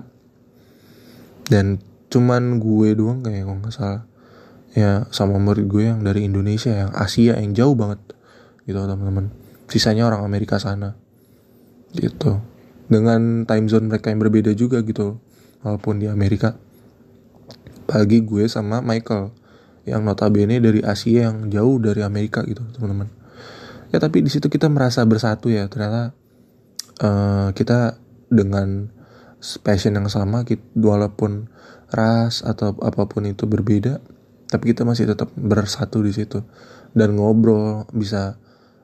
Dan 1.51 1.83
cuman 2.07 2.63
gue 2.63 2.95
doang 2.95 3.19
kayak 3.19 3.43
gue 3.43 3.55
nggak 3.59 3.75
salah. 3.75 4.07
Ya 4.71 5.03
sama 5.11 5.35
murid 5.35 5.67
gue 5.67 5.91
yang 5.91 5.99
dari 5.99 6.23
Indonesia 6.23 6.71
yang 6.71 6.95
Asia 6.95 7.35
yang 7.35 7.51
jauh 7.51 7.75
banget 7.75 7.99
gitu 8.63 8.77
teman-teman 8.87 9.40
sisanya 9.71 10.03
orang 10.11 10.27
Amerika 10.27 10.59
sana. 10.59 10.99
Gitu. 11.95 12.43
Dengan 12.91 13.47
time 13.47 13.71
zone 13.71 13.87
mereka 13.87 14.11
yang 14.11 14.19
berbeda 14.19 14.51
juga 14.51 14.83
gitu. 14.83 15.23
Walaupun 15.63 16.03
di 16.03 16.11
Amerika 16.11 16.59
pagi 17.87 18.19
gue 18.23 18.51
sama 18.51 18.83
Michael 18.83 19.31
yang 19.87 20.05
notabene 20.05 20.61
dari 20.61 20.83
Asia 20.83 21.31
yang 21.31 21.49
jauh 21.49 21.79
dari 21.79 22.03
Amerika 22.03 22.43
gitu 22.43 22.61
teman-teman. 22.75 23.09
Ya 23.91 23.99
tapi 23.99 24.23
di 24.23 24.31
situ 24.31 24.51
kita 24.51 24.67
merasa 24.67 25.03
bersatu 25.07 25.47
ya. 25.47 25.67
Ternyata 25.71 26.11
uh, 27.03 27.49
kita 27.55 27.99
dengan 28.31 28.91
passion 29.65 29.97
yang 29.97 30.07
sama 30.07 30.43
kita, 30.47 30.63
walaupun 30.79 31.51
ras 31.91 32.43
atau 32.43 32.71
apa 32.79 33.03
pun 33.09 33.27
itu 33.27 33.43
berbeda 33.43 33.99
tapi 34.47 34.71
kita 34.71 34.83
masih 34.83 35.07
tetap 35.07 35.31
bersatu 35.35 36.03
di 36.03 36.11
situ. 36.11 36.43
Dan 36.91 37.15
ngobrol 37.15 37.87
bisa 37.95 38.35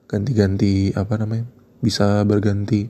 ganti-ganti 0.08 0.96
apa 0.96 1.20
namanya 1.20 1.46
bisa 1.84 2.24
berganti 2.24 2.88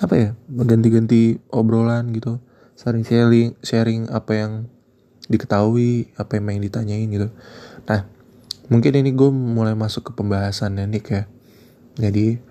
apa 0.00 0.14
ya 0.16 0.30
berganti-ganti 0.48 1.38
obrolan 1.52 2.10
gitu 2.16 2.40
sharing 2.80 3.04
sharing 3.04 3.52
sharing 3.60 4.02
apa 4.08 4.32
yang 4.32 4.52
diketahui 5.30 6.10
apa 6.18 6.40
yang 6.40 6.44
main 6.48 6.62
ditanyain 6.64 7.06
gitu. 7.06 7.28
Nah 7.86 8.08
mungkin 8.66 8.92
ini 8.98 9.14
gue 9.14 9.30
mulai 9.30 9.78
masuk 9.78 10.10
ke 10.10 10.12
pembahasan 10.16 10.80
ya 10.80 10.88
Nick 10.90 11.06
ya. 11.12 11.28
Jadi 12.00 12.42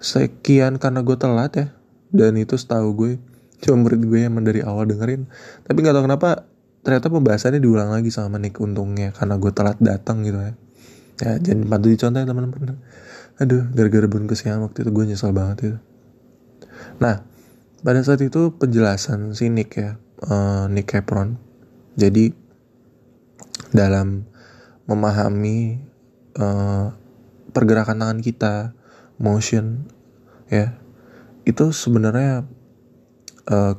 sekian 0.00 0.80
karena 0.80 1.04
gue 1.04 1.16
telat 1.20 1.52
ya. 1.58 1.66
Dan 2.08 2.40
itu 2.40 2.56
setahu 2.56 2.88
gue 2.96 3.12
cuma 3.60 3.84
murid 3.84 4.06
gue 4.08 4.24
yang 4.24 4.32
dari 4.40 4.64
awal 4.64 4.88
dengerin. 4.88 5.28
Tapi 5.68 5.76
nggak 5.76 5.94
tahu 5.98 6.04
kenapa 6.08 6.48
ternyata 6.82 7.06
pembahasannya 7.12 7.60
diulang 7.60 7.90
lagi 7.92 8.08
sama 8.08 8.40
Nick 8.40 8.58
untungnya 8.58 9.12
karena 9.12 9.36
gue 9.36 9.52
telat 9.54 9.78
datang 9.78 10.24
gitu 10.26 10.40
ya 10.40 10.54
ya 11.22 11.38
jangan 11.38 11.70
patut 11.70 11.94
dicontoh 11.94 12.18
ya 12.18 12.26
teman-teman. 12.26 12.82
Aduh 13.38 13.62
gara-gara 13.70 14.06
belum 14.10 14.26
kesiangan 14.26 14.66
waktu 14.66 14.82
itu 14.82 14.90
gue 14.90 15.04
nyesal 15.14 15.30
banget 15.30 15.56
itu. 15.62 15.78
Nah 16.98 17.22
pada 17.86 18.02
saat 18.02 18.18
itu 18.26 18.50
penjelasan 18.58 19.38
si 19.38 19.46
Nick 19.46 19.78
ya 19.78 20.02
uh, 20.26 20.66
Nick 20.66 20.90
Capron. 20.90 21.38
Jadi 21.94 22.34
dalam 23.70 24.26
memahami 24.90 25.78
uh, 26.36 26.92
pergerakan 27.54 28.02
tangan 28.02 28.20
kita 28.20 28.54
motion 29.22 29.86
ya 30.50 30.76
itu 31.46 31.70
sebenarnya 31.70 32.44
uh, 33.48 33.74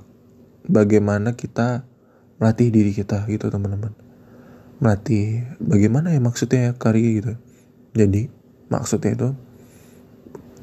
bagaimana 0.65 1.35
kita 1.35 1.85
melatih 2.39 2.69
diri 2.73 2.91
kita 2.91 3.23
gitu 3.29 3.49
teman-teman 3.49 3.93
melatih 4.83 5.47
bagaimana 5.63 6.11
ya 6.11 6.19
maksudnya 6.19 6.75
kari 6.75 7.23
gitu? 7.23 7.39
Jadi 7.95 8.27
maksudnya 8.67 9.15
itu 9.15 9.29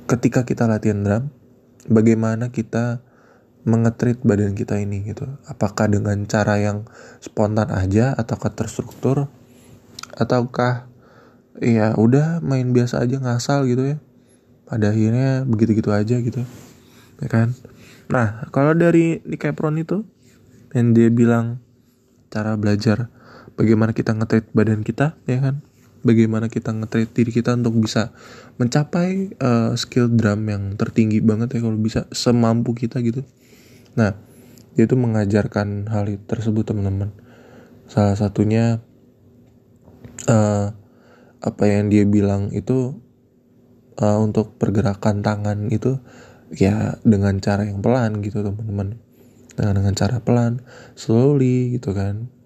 ketika 0.05 0.45
kita 0.45 0.69
latihan 0.69 1.00
drum 1.00 1.25
bagaimana 1.89 2.53
kita 2.53 3.00
mengetrit 3.65 4.21
badan 4.21 4.53
kita 4.53 4.77
ini 4.77 5.09
gitu? 5.09 5.25
Apakah 5.49 5.89
dengan 5.89 6.29
cara 6.29 6.61
yang 6.61 6.85
spontan 7.25 7.73
aja 7.73 8.12
ataukah 8.12 8.53
terstruktur 8.53 9.33
ataukah 10.21 10.93
ya 11.57 11.97
udah 11.97 12.45
main 12.45 12.77
biasa 12.77 13.00
aja 13.00 13.17
ngasal 13.25 13.65
gitu 13.73 13.97
ya? 13.97 13.99
Pada 14.69 14.93
akhirnya 14.93 15.49
begitu-gitu 15.49 15.97
aja 15.97 16.21
gitu 16.21 16.45
ya 17.25 17.29
kan? 17.33 17.57
Nah 18.12 18.53
kalau 18.53 18.77
dari 18.77 19.25
Nick 19.25 19.49
Capron 19.49 19.81
itu 19.81 20.05
yang 20.77 20.93
dia 20.93 21.09
bilang 21.09 21.65
cara 22.29 22.55
belajar 22.61 23.09
bagaimana 23.61 23.93
kita 23.93 24.17
ngetrit 24.17 24.49
badan 24.57 24.81
kita 24.81 25.21
ya 25.29 25.45
kan? 25.45 25.61
Bagaimana 26.00 26.49
kita 26.49 26.73
ngetrit 26.73 27.12
diri 27.12 27.29
kita 27.29 27.52
untuk 27.52 27.76
bisa 27.76 28.17
mencapai 28.57 29.37
uh, 29.37 29.76
skill 29.76 30.09
drum 30.09 30.49
yang 30.49 30.81
tertinggi 30.81 31.21
banget 31.21 31.52
ya 31.52 31.61
kalau 31.61 31.76
bisa 31.76 32.09
semampu 32.09 32.73
kita 32.73 33.05
gitu. 33.05 33.21
Nah 34.00 34.17
dia 34.73 34.88
itu 34.88 34.97
mengajarkan 34.97 35.93
hal 35.93 36.09
tersebut 36.25 36.73
teman-teman. 36.73 37.12
Salah 37.85 38.17
satunya 38.17 38.81
uh, 40.25 40.73
apa 41.45 41.64
yang 41.69 41.93
dia 41.93 42.09
bilang 42.09 42.49
itu 42.57 42.97
uh, 44.00 44.19
untuk 44.25 44.57
pergerakan 44.57 45.21
tangan 45.21 45.69
itu 45.69 46.00
ya 46.49 46.97
dengan 47.05 47.37
cara 47.45 47.69
yang 47.69 47.85
pelan 47.85 48.25
gitu 48.25 48.40
teman-teman. 48.40 48.97
Dengan 49.61 49.93
cara 49.93 50.25
pelan 50.25 50.64
slowly 50.97 51.76
gitu 51.76 51.93
kan 51.93 52.40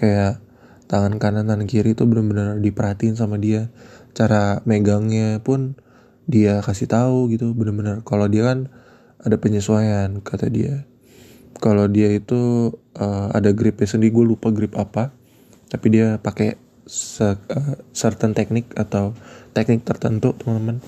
kayak 0.00 0.40
tangan 0.88 1.20
kanan 1.20 1.46
tangan 1.46 1.68
kiri 1.68 1.92
tuh 1.92 2.08
benar-benar 2.08 2.56
diperhatiin 2.58 3.14
sama 3.14 3.36
dia. 3.36 3.68
Cara 4.16 4.64
megangnya 4.64 5.38
pun 5.44 5.76
dia 6.24 6.64
kasih 6.64 6.90
tahu 6.90 7.30
gitu 7.30 7.52
benar-benar 7.52 8.06
kalau 8.06 8.30
dia 8.30 8.48
kan 8.48 8.72
ada 9.20 9.36
penyesuaian 9.36 10.24
kata 10.24 10.48
dia. 10.48 10.88
Kalau 11.60 11.84
dia 11.86 12.08
itu 12.08 12.72
uh, 12.96 13.28
ada 13.36 13.52
gripnya 13.52 13.84
sendiri 13.84 14.16
gue 14.16 14.24
lupa 14.34 14.48
grip 14.48 14.72
apa 14.80 15.12
tapi 15.68 15.86
dia 15.92 16.16
pakai 16.18 16.56
uh, 17.20 17.36
certain 17.94 18.32
teknik 18.32 18.72
atau 18.74 19.12
teknik 19.52 19.84
tertentu 19.84 20.32
teman-teman. 20.34 20.82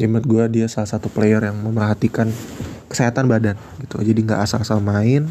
Ya 0.00 0.08
menurut 0.08 0.24
gue 0.24 0.44
dia 0.62 0.66
salah 0.72 0.88
satu 0.88 1.12
player 1.12 1.44
yang 1.44 1.60
memerhatikan 1.60 2.32
kesehatan 2.88 3.28
badan 3.28 3.60
gitu. 3.84 4.00
Jadi 4.00 4.20
nggak 4.24 4.40
asal-asal 4.40 4.80
main 4.80 5.28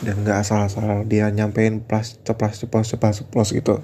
dan 0.00 0.24
nggak 0.24 0.40
asal-asal 0.40 1.04
dia 1.04 1.28
nyampein 1.28 1.84
plus 1.84 2.16
ceplas 2.24 2.56
ceplos 2.56 2.88
ceplos 2.88 3.16
ceplos 3.20 3.48
gitu. 3.52 3.76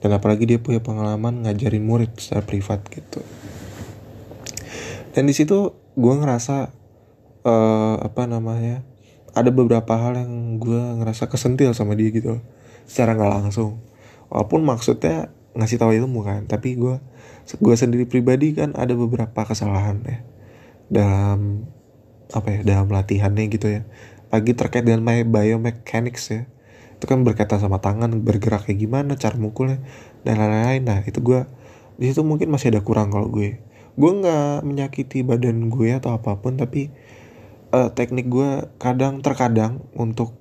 Dan 0.00 0.16
apalagi 0.16 0.48
dia 0.48 0.56
punya 0.56 0.80
pengalaman 0.80 1.44
ngajarin 1.44 1.84
murid 1.84 2.16
secara 2.16 2.40
privat 2.46 2.80
gitu. 2.88 3.20
Dan 5.12 5.26
di 5.26 5.34
situ 5.34 5.74
gue 5.98 6.14
ngerasa 6.14 6.70
uh, 7.44 7.96
apa 8.00 8.24
namanya 8.30 8.86
ada 9.34 9.50
beberapa 9.50 9.98
hal 9.98 10.16
yang 10.16 10.56
gue 10.62 10.80
ngerasa 11.02 11.26
kesentil 11.26 11.74
sama 11.74 11.98
dia 11.98 12.14
gitu 12.14 12.38
secara 12.86 13.18
nggak 13.18 13.32
langsung. 13.42 13.82
Walaupun 14.30 14.62
maksudnya 14.62 15.34
ngasih 15.58 15.82
tahu 15.82 15.98
ilmu 15.98 16.22
kan 16.22 16.46
tapi 16.46 16.78
gue 16.78 17.02
gue 17.50 17.74
sendiri 17.74 18.06
pribadi 18.06 18.54
kan 18.54 18.72
ada 18.78 18.94
beberapa 18.94 19.42
kesalahan 19.42 19.98
ya. 20.06 20.18
Dalam 20.90 21.66
apa 22.30 22.48
ya 22.54 22.60
dalam 22.62 22.86
latihannya 22.86 23.50
gitu 23.50 23.66
ya 23.66 23.82
lagi 24.30 24.54
terkait 24.54 24.86
dengan 24.86 25.02
my 25.02 25.26
biomechanics 25.26 26.24
ya. 26.30 26.42
Itu 26.96 27.10
kan 27.10 27.26
berkaitan 27.26 27.58
sama 27.58 27.82
tangan 27.82 28.22
bergerak 28.22 28.70
kayak 28.70 28.78
gimana 28.78 29.18
cara 29.18 29.34
mukulnya 29.36 29.82
dan 30.22 30.38
lain-lain. 30.38 30.82
Nah 30.86 30.98
itu 31.02 31.18
gue 31.20 31.44
di 32.00 32.08
situ 32.08 32.22
mungkin 32.22 32.48
masih 32.48 32.72
ada 32.72 32.80
kurang 32.80 33.10
kalau 33.10 33.28
gue. 33.28 33.58
Gue 33.98 34.10
nggak 34.22 34.64
menyakiti 34.64 35.26
badan 35.26 35.68
gue 35.68 35.92
atau 35.92 36.14
apa 36.14 36.38
pun 36.38 36.56
tapi 36.56 36.88
uh, 37.74 37.90
teknik 37.90 38.30
gue 38.30 38.70
kadang 38.78 39.20
terkadang 39.20 39.82
untuk 39.98 40.38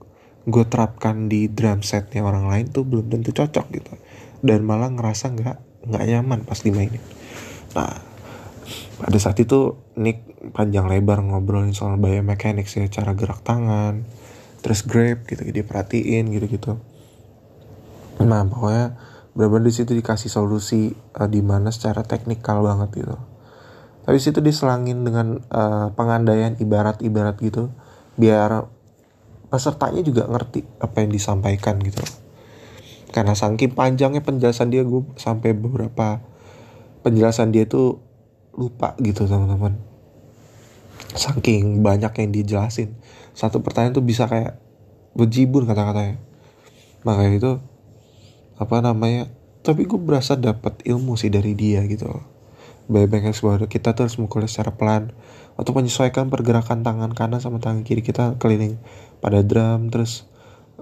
gue 0.47 0.65
terapkan 0.65 1.27
di 1.27 1.49
drum 1.51 1.83
setnya 1.83 2.23
orang 2.25 2.47
lain 2.47 2.65
tuh 2.71 2.85
belum 2.85 3.09
tentu 3.09 3.33
cocok 3.33 3.65
gitu. 3.73 3.93
Dan 4.39 4.63
malah 4.63 4.93
ngerasa 4.93 5.33
nggak 5.33 5.57
nggak 5.89 6.03
nyaman 6.05 6.39
pas 6.45 6.61
dimainin. 6.61 7.01
Nah 7.73 8.08
pada 8.99 9.17
saat 9.17 9.39
itu 9.39 9.79
Nick 9.95 10.23
panjang 10.51 10.91
lebar 10.91 11.23
ngobrolin 11.23 11.71
soal 11.71 11.95
biomechanics 11.95 12.75
ya 12.75 12.85
cara 12.91 13.15
gerak 13.15 13.41
tangan 13.43 14.03
terus 14.59 14.83
grab 14.83 15.23
gitu 15.23 15.43
dia 15.47 15.63
perhatiin 15.63 16.27
gitu 16.35 16.45
gitu 16.51 16.71
nah 18.19 18.43
pokoknya 18.43 18.99
benar 19.47 19.63
di 19.63 19.71
situ 19.71 19.95
dikasih 19.95 20.27
solusi 20.27 20.91
uh, 21.15 21.29
di 21.29 21.39
mana 21.39 21.71
secara 21.71 22.03
teknikal 22.03 22.59
banget 22.59 23.05
gitu. 23.05 23.15
Tapi 24.03 24.17
situ 24.17 24.43
diselangin 24.43 25.05
dengan 25.05 25.39
uh, 25.53 25.93
pengandaian 25.95 26.57
ibarat-ibarat 26.57 27.37
gitu 27.39 27.69
biar 28.19 28.67
pesertanya 29.47 30.01
juga 30.01 30.27
ngerti 30.27 30.65
apa 30.81 31.05
yang 31.05 31.11
disampaikan 31.13 31.79
gitu. 31.79 32.01
Karena 33.15 33.33
saking 33.33 33.73
panjangnya 33.73 34.21
penjelasan 34.21 34.73
dia 34.73 34.83
gue 34.83 35.07
sampai 35.15 35.55
beberapa 35.55 36.21
penjelasan 37.05 37.55
dia 37.55 37.63
tuh 37.63 38.01
lupa 38.59 38.99
gitu 38.99 39.23
teman-teman. 39.23 39.79
Saking 41.15 41.79
banyak 41.79 42.11
yang 42.19 42.29
dijelasin. 42.35 42.99
Satu 43.31 43.63
pertanyaan 43.63 43.95
tuh 43.95 44.03
bisa 44.03 44.27
kayak 44.27 44.59
bejibun 45.15 45.63
kata-katanya. 45.63 46.19
Makanya 47.07 47.33
itu 47.39 47.51
apa 48.59 48.83
namanya 48.83 49.31
tapi 49.63 49.87
gue 49.87 49.95
berasa 49.95 50.35
dapat 50.35 50.83
ilmu 50.83 51.15
sih 51.15 51.31
dari 51.31 51.55
dia 51.55 51.79
gitu 51.87 52.11
yang 52.89 53.35
sebuah 53.37 53.69
kita 53.69 53.93
tuh 53.93 54.09
harus 54.09 54.17
mukul 54.17 54.41
secara 54.49 54.73
pelan 54.73 55.13
untuk 55.55 55.77
menyesuaikan 55.77 56.33
pergerakan 56.33 56.81
tangan 56.81 57.13
kanan 57.13 57.37
sama 57.37 57.61
tangan 57.61 57.85
kiri 57.85 58.01
kita 58.01 58.41
keliling 58.41 58.81
pada 59.21 59.45
drum 59.45 59.93
terus 59.93 60.25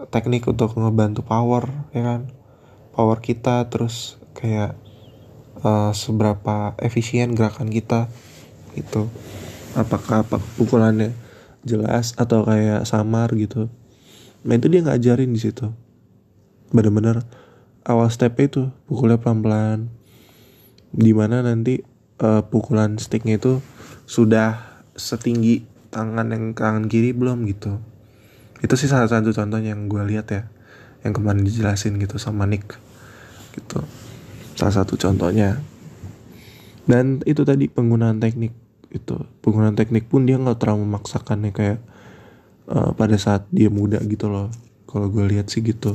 teknik 0.07 0.47
untuk 0.47 0.71
ngebantu 0.79 1.27
power 1.27 1.67
ya 1.91 2.01
kan? 2.07 2.31
Power 2.95 3.19
kita 3.19 3.67
terus 3.67 4.15
kayak 4.37 4.79
uh, 5.62 5.93
seberapa 5.93 6.78
efisien 6.82 7.34
gerakan 7.34 7.70
kita 7.70 8.10
itu 8.78 9.10
apakah 9.74 10.26
apa 10.26 10.38
pukulannya 10.58 11.13
jelas 11.65 12.13
atau 12.17 12.46
kayak 12.46 12.86
samar 12.86 13.34
gitu. 13.38 13.70
Nah 14.46 14.56
itu 14.56 14.67
dia 14.70 14.82
ngajarin 14.86 15.34
di 15.34 15.41
situ. 15.41 15.74
Bener-bener 16.74 17.26
awal 17.84 18.10
step 18.13 18.38
itu 18.41 18.70
pukulnya 18.89 19.17
pelan-pelan. 19.22 19.89
Di 20.93 21.12
mana 21.12 21.43
nanti 21.43 21.84
uh, 22.24 22.46
pukulan 22.48 22.96
sticknya 22.98 23.38
itu 23.38 23.60
sudah 24.08 24.82
setinggi 24.98 25.67
tangan 25.91 26.32
yang 26.32 26.56
tangan 26.56 26.88
kiri 26.88 27.12
belum 27.12 27.46
gitu. 27.50 27.78
Itu 28.63 28.74
sih 28.80 28.89
salah 28.89 29.12
satu 29.12 29.36
contohnya 29.36 29.76
yang 29.76 29.91
gue 29.91 30.02
lihat 30.02 30.28
ya 30.32 30.41
yang 31.06 31.13
kemarin 31.13 31.46
dijelasin 31.46 32.02
gitu 32.02 32.17
sama 32.17 32.50
Nick 32.50 32.76
gitu 33.54 33.82
salah 34.58 34.74
satu 34.74 34.98
contohnya. 34.98 35.62
Dan 36.89 37.22
itu 37.30 37.46
tadi 37.46 37.70
penggunaan 37.70 38.17
teknik 38.17 38.52
itu 38.89 39.20
penggunaan 39.46 39.78
teknik 39.78 40.10
pun 40.10 40.24
dia 40.26 40.39
nggak 40.39 40.58
terlalu 40.63 40.88
memaksakannya 40.88 41.52
kayak 41.54 41.80
uh, 42.72 42.96
pada 42.98 43.15
saat 43.22 43.46
dia 43.54 43.70
muda 43.70 44.02
gitu 44.02 44.28
loh. 44.28 44.50
Kalau 44.89 45.13
gue 45.13 45.24
lihat 45.30 45.54
sih 45.54 45.62
gitu. 45.62 45.93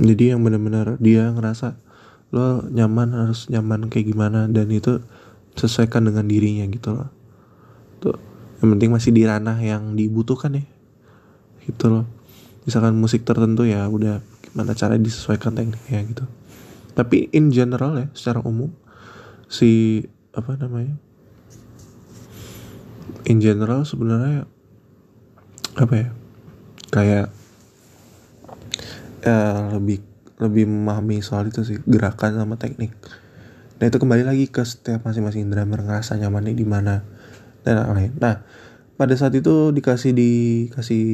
Jadi 0.00 0.32
yang 0.32 0.40
benar-benar 0.40 0.96
dia 1.02 1.28
ngerasa 1.28 1.76
lo 2.30 2.62
nyaman 2.70 3.10
harus 3.12 3.50
nyaman 3.50 3.90
kayak 3.90 4.14
gimana 4.14 4.46
dan 4.46 4.70
itu 4.70 5.02
sesuaikan 5.58 6.06
dengan 6.06 6.24
dirinya 6.24 6.64
gitu 6.70 6.94
loh. 6.96 7.10
Tuh 8.00 8.16
yang 8.62 8.78
penting 8.78 8.90
masih 8.94 9.10
di 9.10 9.26
ranah 9.26 9.58
yang 9.58 9.98
dibutuhkan 9.98 10.56
ya. 10.56 10.64
Gitu 11.66 11.90
loh. 11.90 12.06
Misalkan 12.64 12.94
musik 12.94 13.26
tertentu 13.26 13.66
ya 13.66 13.84
udah 13.90 14.22
gimana 14.46 14.72
cara 14.78 14.94
disesuaikan 14.94 15.58
tekniknya 15.58 16.00
gitu 16.06 16.24
tapi 17.00 17.32
in 17.32 17.48
general 17.48 17.96
ya 17.96 18.12
secara 18.12 18.44
umum 18.44 18.68
si 19.48 20.04
apa 20.36 20.60
namanya 20.60 21.00
in 23.24 23.40
general 23.40 23.88
sebenarnya 23.88 24.44
apa 25.80 25.94
ya 25.96 26.08
kayak 26.92 27.26
ya, 29.24 29.36
lebih 29.80 30.04
lebih 30.40 30.64
memahami 30.68 31.24
soal 31.24 31.48
itu 31.48 31.64
sih 31.64 31.76
gerakan 31.84 32.36
sama 32.36 32.56
teknik. 32.56 32.96
Nah 33.76 33.84
itu 33.88 33.96
kembali 34.00 34.24
lagi 34.24 34.48
ke 34.48 34.64
setiap 34.64 35.04
masing-masing 35.04 35.52
drummer 35.52 35.84
ngerasa 35.84 36.16
nyamannya 36.16 36.56
di 36.56 36.64
mana 36.64 37.04
dan 37.64 37.84
lain-lain. 37.84 38.12
Nah 38.16 38.44
pada 38.96 39.16
saat 39.16 39.32
itu 39.36 39.72
dikasih 39.72 40.12
dikasih 40.16 41.04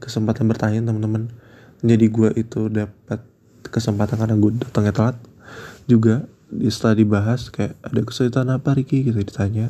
kesempatan 0.00 0.48
bertanya 0.48 0.80
teman-teman. 0.84 1.32
Jadi 1.84 2.06
gue 2.08 2.30
itu 2.36 2.68
dapat 2.72 3.24
kesempatan 3.68 4.20
karena 4.20 4.36
gue 4.36 4.52
datangnya 4.60 4.92
telat 4.92 5.16
juga 5.84 6.28
setelah 6.68 6.96
dibahas 6.96 7.50
kayak 7.50 7.74
ada 7.82 8.00
kesulitan 8.04 8.48
apa 8.52 8.76
Ricky 8.76 9.04
gitu 9.04 9.18
ditanya. 9.20 9.68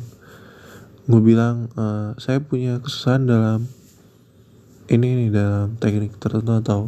Gue 1.05 1.21
bilang 1.21 1.69
e, 1.73 1.85
saya 2.17 2.41
punya 2.41 2.81
kesusahan 2.81 3.25
dalam 3.25 3.69
ini 4.89 5.25
nih 5.25 5.29
dalam 5.33 5.77
teknik 5.81 6.17
tertentu 6.21 6.53
atau 6.61 6.79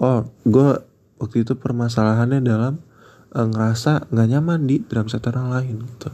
oh 0.00 0.28
gue 0.44 0.68
waktu 1.16 1.48
itu 1.48 1.56
permasalahannya 1.56 2.44
dalam 2.44 2.84
uh, 3.32 3.46
ngerasa 3.48 4.12
nggak 4.12 4.28
nyaman 4.36 4.68
di 4.68 4.84
drum 4.84 5.08
set 5.08 5.24
orang 5.32 5.48
lain 5.48 5.76
gitu. 5.80 6.12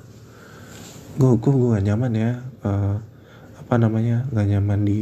Gue 1.19 1.35
gue 1.43 1.53
gue 1.53 1.69
gak 1.75 1.87
nyaman 1.91 2.13
ya 2.15 2.31
uh, 2.63 2.97
apa 3.59 3.75
namanya 3.83 4.31
nggak 4.31 4.47
nyaman 4.47 4.81
di 4.87 4.99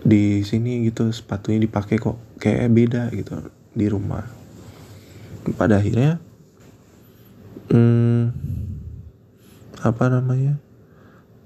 di 0.00 0.40
sini 0.46 0.88
gitu 0.88 1.12
sepatunya 1.12 1.60
dipakai 1.60 2.00
kok 2.00 2.16
kayak 2.40 2.72
beda 2.72 3.12
gitu 3.12 3.52
di 3.76 3.86
rumah 3.90 4.37
pada 5.54 5.80
akhirnya 5.80 6.18
hmm, 7.72 8.32
apa 9.84 10.04
namanya 10.10 10.58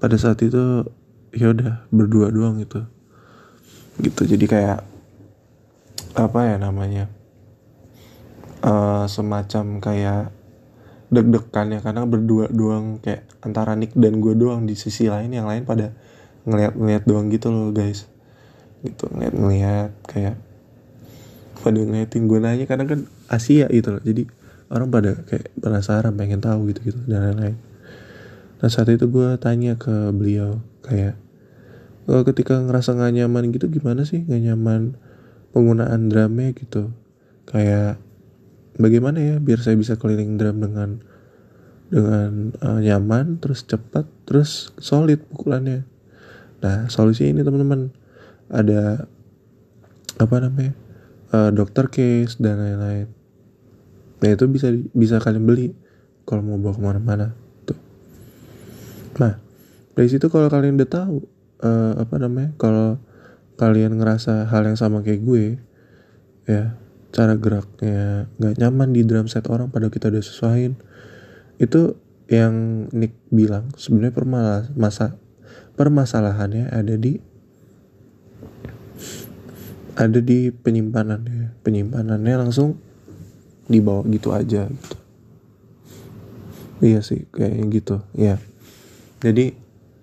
pada 0.01 0.19
saat 0.19 0.41
itu 0.43 0.87
ya 1.33 1.53
udah 1.53 1.87
berdua 1.89 2.29
doang 2.33 2.59
gitu. 2.59 2.83
Gitu 4.01 4.21
jadi 4.25 4.45
kayak 4.49 4.79
apa 6.13 6.39
ya 6.45 6.55
namanya 6.61 7.09
uh, 8.61 9.05
semacam 9.09 9.81
kayak 9.81 10.29
deg-degan 11.13 11.77
ya 11.77 11.79
karena 11.81 12.09
berdua 12.09 12.49
doang 12.49 12.97
kayak 12.97 13.29
antara 13.45 13.77
Nick 13.77 13.93
dan 13.93 14.17
gue 14.17 14.33
doang 14.33 14.65
di 14.65 14.73
sisi 14.73 15.05
lain 15.05 15.29
yang 15.29 15.45
lain 15.45 15.61
pada 15.61 15.93
ngeliat-ngeliat 16.49 17.03
doang 17.05 17.29
gitu 17.29 17.53
loh 17.53 17.69
guys. 17.69 18.09
Gitu 18.81 19.05
ngeliat-ngeliat 19.13 19.93
kayak 20.09 20.35
pada 21.63 21.79
ngeliatin 21.79 22.27
gue 22.27 22.39
nanya 22.43 22.65
karena 22.67 22.83
kan 22.83 23.07
Asia 23.31 23.71
gitu 23.71 23.95
loh. 23.95 24.03
Jadi 24.03 24.27
orang 24.67 24.91
pada 24.91 25.15
kayak 25.23 25.55
penasaran 25.55 26.13
pengen 26.19 26.43
tahu 26.43 26.67
gitu 26.75 26.93
gitu 26.93 26.99
dan 27.07 27.31
lain-lain. 27.31 27.57
Nah 28.59 28.69
saat 28.69 28.91
itu 28.91 29.07
gue 29.07 29.39
tanya 29.39 29.79
ke 29.79 30.11
beliau 30.11 30.59
kayak 30.83 31.15
oh, 32.11 32.23
ketika 32.27 32.59
ngerasa 32.59 32.99
gak 32.99 33.15
nyaman 33.15 33.55
gitu 33.55 33.71
gimana 33.71 34.03
sih 34.03 34.27
gak 34.27 34.43
nyaman 34.43 34.99
penggunaan 35.55 36.11
drumnya? 36.11 36.51
Gitu. 36.51 36.91
Kayak 37.47 38.01
bagaimana 38.75 39.23
ya 39.23 39.35
biar 39.39 39.63
saya 39.63 39.79
bisa 39.79 39.95
keliling 39.95 40.35
drum 40.35 40.59
dengan 40.59 40.89
dengan 41.93 42.51
uh, 42.59 42.79
nyaman 42.81 43.37
terus 43.39 43.63
cepat 43.63 44.03
terus 44.27 44.75
solid 44.81 45.23
pukulannya? 45.31 45.87
Nah 46.59 46.91
solusi 46.91 47.31
ini 47.31 47.39
teman-teman. 47.39 47.95
Ada 48.53 49.07
apa 50.13 50.35
namanya 50.37 50.82
uh, 51.33 51.49
dokter 51.49 51.89
case 51.89 52.37
dan 52.37 52.61
lain-lain. 52.61 53.09
Nah 54.23 54.29
itu 54.29 54.45
bisa 54.47 54.71
bisa 54.93 55.19
kalian 55.19 55.43
beli 55.43 55.67
kalau 56.23 56.45
mau 56.45 56.61
bawa 56.61 56.73
ke 56.77 56.81
mana-mana 56.81 57.27
tuh. 57.67 57.75
Nah 59.19 59.41
dari 59.97 60.07
situ 60.07 60.29
kalau 60.29 60.47
kalian 60.47 60.79
udah 60.79 60.89
tahu 60.89 61.25
uh, 61.65 61.93
apa 61.99 62.15
namanya 62.21 62.55
kalau 62.55 63.01
kalian 63.57 63.99
ngerasa 63.99 64.49
hal 64.49 64.65
yang 64.65 64.77
sama 64.79 65.05
kayak 65.05 65.21
gue 65.21 65.45
ya 66.49 66.75
cara 67.13 67.37
geraknya 67.37 68.25
nggak 68.41 68.57
nyaman 68.57 68.89
di 68.89 69.05
drum 69.05 69.29
set 69.29 69.45
orang 69.45 69.69
pada 69.69 69.93
kita 69.93 70.09
udah 70.09 70.23
sesuaiin 70.25 70.73
itu 71.61 71.93
yang 72.25 72.87
Nick 72.89 73.13
bilang 73.29 73.69
sebenarnya 73.77 74.13
permalah 74.17 74.63
masa 74.73 75.21
permasalahannya 75.77 76.73
ada 76.73 76.97
di 76.97 77.21
ada 79.93 80.19
di 80.19 80.49
penyimpanan 80.49 81.21
ya 81.25 81.47
penyimpanannya 81.61 82.35
langsung 82.39 82.77
dibawa 83.69 84.03
gitu 84.09 84.33
aja 84.33 84.67
gitu. 84.67 84.97
Iya 86.83 86.99
sih 86.99 87.23
kayak 87.31 87.71
gitu 87.71 88.03
ya 88.17 88.35
jadi 89.23 89.55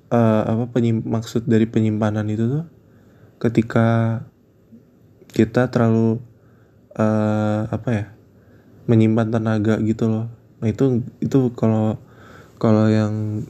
uh, 0.09 0.43
apa 0.49 0.65
penyim 0.73 1.05
maksud 1.05 1.45
dari 1.45 1.69
penyimpanan 1.69 2.25
itu 2.33 2.49
tuh 2.49 2.65
ketika 3.41 4.21
kita 5.31 5.69
terlalu 5.69 6.19
uh, 6.97 7.69
apa 7.71 7.89
ya 7.93 8.07
menyimpan 8.91 9.31
tenaga 9.31 9.79
gitu 9.79 10.11
loh. 10.11 10.27
Nah 10.59 10.67
itu 10.67 11.07
itu 11.23 11.55
kalau 11.55 12.01
kalau 12.59 12.91
yang 12.91 13.47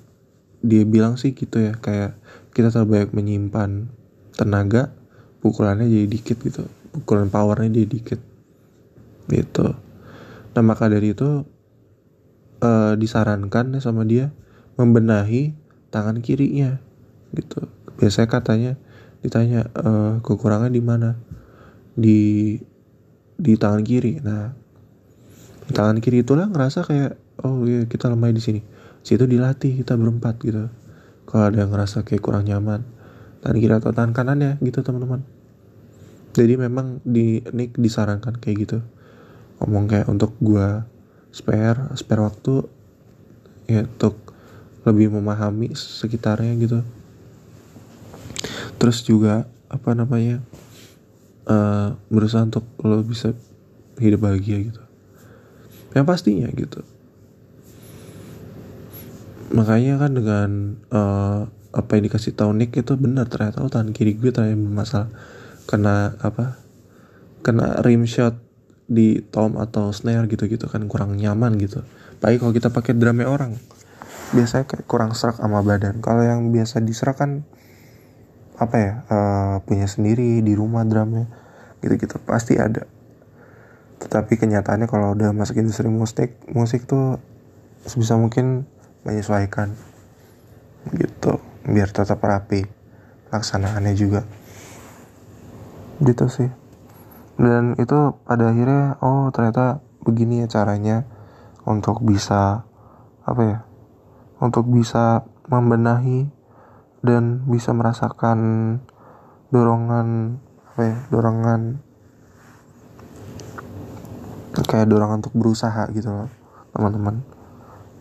dia 0.61 0.85
bilang 0.85 1.17
sih 1.17 1.33
gitu 1.33 1.57
ya 1.57 1.73
kayak 1.81 2.21
kita 2.53 2.69
terlalu 2.69 3.01
banyak 3.01 3.11
menyimpan 3.17 3.71
tenaga 4.37 4.93
pukulannya 5.41 5.89
jadi 5.89 6.07
dikit 6.07 6.39
gitu. 6.45 6.65
Pukulan 6.93 7.33
powernya 7.33 7.73
jadi 7.73 7.89
dikit. 7.89 8.21
Gitu. 9.29 9.67
Nah 10.55 10.63
maka 10.63 10.87
dari 10.87 11.17
itu 11.17 11.45
uh, 12.61 12.93
disarankan 12.95 13.77
ya 13.77 13.81
sama 13.81 14.05
dia 14.05 14.33
membenahi 14.77 15.57
tangan 15.91 16.21
kirinya 16.21 16.79
gitu. 17.35 17.67
Biasanya 18.01 18.29
katanya 18.29 18.73
ditanya 19.21 19.69
uh, 19.77 20.21
kekurangan 20.25 20.73
di 20.73 20.83
mana? 20.83 21.17
Di 21.97 22.21
di 23.41 23.53
tangan 23.57 23.83
kiri. 23.85 24.21
Nah 24.21 24.53
di 25.67 25.73
tangan 25.73 25.99
kiri 26.03 26.27
itulah 26.27 26.51
ngerasa 26.51 26.85
kayak 26.85 27.17
oh 27.45 27.65
iya 27.65 27.89
kita 27.89 28.13
lemah 28.13 28.33
di 28.33 28.43
sini. 28.43 28.61
Situ 29.01 29.25
dilatih 29.25 29.81
kita 29.81 29.97
berempat 29.97 30.37
gitu. 30.45 30.69
Kalau 31.25 31.45
ada 31.47 31.63
yang 31.63 31.71
ngerasa 31.71 32.03
kayak 32.03 32.21
kurang 32.21 32.45
nyaman 32.45 33.00
tangan 33.41 33.57
kiri 33.57 33.75
atau 33.77 33.93
tangan 33.93 34.13
kanannya 34.13 34.61
gitu 34.61 34.85
teman-teman. 34.85 35.25
Jadi 36.31 36.55
memang 36.55 37.03
di 37.03 37.43
Nick 37.51 37.75
disarankan 37.75 38.39
kayak 38.39 38.57
gitu. 38.69 38.79
Ngomong 39.61 39.91
kayak 39.91 40.07
untuk 40.09 40.37
gua 40.39 40.87
spare 41.31 41.95
spare 41.95 42.23
waktu 42.27 42.67
ya 43.71 43.87
untuk 43.87 44.19
lebih 44.87 45.13
memahami 45.13 45.75
sekitarnya 45.75 46.55
gitu. 46.61 46.81
Terus 48.81 49.05
juga 49.05 49.45
apa 49.69 49.93
namanya 49.93 50.41
uh, 51.47 51.95
berusaha 52.09 52.47
untuk 52.47 52.65
lo 52.81 53.05
bisa 53.05 53.37
hidup 54.01 54.25
bahagia 54.25 54.59
gitu. 54.73 54.83
Yang 55.93 56.07
pastinya 56.07 56.49
gitu. 56.55 56.81
Makanya 59.51 59.99
kan 59.99 60.11
dengan 60.15 60.51
uh, 60.95 61.51
apa 61.71 61.95
yang 61.95 62.11
dikasih 62.11 62.35
tahu 62.35 62.51
Nick 62.51 62.75
itu 62.75 62.99
benar 62.99 63.31
ternyata 63.31 63.63
oh 63.63 63.71
tangan 63.71 63.95
kiri 63.95 64.19
gue 64.19 64.35
ternyata 64.35 64.59
bermasalah. 64.59 65.11
Kena 65.71 66.19
apa? 66.19 66.59
Kena 67.47 67.79
rim 67.87 68.03
shot 68.11 68.35
di 68.91 69.23
tom 69.23 69.55
atau 69.55 69.95
snare 69.95 70.27
gitu-gitu 70.27 70.67
kan 70.67 70.83
kurang 70.91 71.15
nyaman 71.15 71.55
gitu. 71.63 71.87
Baik 72.19 72.43
kalau 72.43 72.51
kita 72.51 72.75
pakai 72.75 72.99
drumnya 72.99 73.31
orang. 73.31 73.55
Biasanya 74.35 74.67
kayak 74.67 74.85
kurang 74.91 75.15
serak 75.15 75.39
sama 75.39 75.63
badan. 75.63 76.03
Kalau 76.03 76.27
yang 76.27 76.51
biasa 76.51 76.83
diserak 76.83 77.23
kan 77.23 77.47
apa 78.61 78.77
ya 78.77 78.93
uh, 79.09 79.57
punya 79.65 79.87
sendiri 79.87 80.43
di 80.43 80.53
rumah 80.59 80.83
drumnya 80.83 81.31
gitu-gitu. 81.87 82.19
Pasti 82.27 82.59
ada. 82.59 82.91
Tetapi 84.03 84.43
kenyataannya 84.43 84.91
kalau 84.91 85.15
udah 85.15 85.31
masuk 85.31 85.63
industri 85.63 85.87
musik 85.87 86.35
musik 86.51 86.91
tuh 86.91 87.23
sebisa 87.87 88.19
mungkin 88.19 88.67
menyesuaikan. 89.07 89.79
Gitu 90.99 91.50
biar 91.67 91.93
tetap 91.93 92.21
rapi. 92.23 92.65
Laksanaannya 93.31 93.95
juga. 93.95 94.25
Gitu 96.01 96.27
sih. 96.31 96.51
Dan 97.41 97.77
itu 97.81 98.21
pada 98.29 98.53
akhirnya 98.53 99.01
oh 99.01 99.33
ternyata 99.33 99.81
begini 100.05 100.45
ya 100.45 100.47
caranya 100.49 101.09
untuk 101.65 102.05
bisa 102.05 102.65
apa 103.25 103.43
ya 103.45 103.59
untuk 104.41 104.69
bisa 104.69 105.25
membenahi 105.49 106.29
dan 107.05 107.45
bisa 107.49 107.73
merasakan 107.73 108.39
dorongan 109.53 110.41
apa 110.73 110.83
ya 110.85 110.97
dorongan 111.09 111.81
kayak 114.69 114.89
dorongan 114.89 115.25
untuk 115.25 115.35
berusaha 115.37 115.89
gitu 115.97 116.29
teman-teman. 116.77 117.25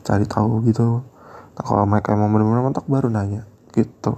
Cari 0.04 0.26
tahu 0.26 0.64
gitu 0.68 1.04
nah, 1.60 1.64
kalau 1.68 1.84
mereka 1.84 2.16
mau 2.16 2.32
benar-benar 2.32 2.64
mentok 2.72 2.88
baru 2.88 3.12
nanya 3.12 3.44
gitu. 3.76 4.16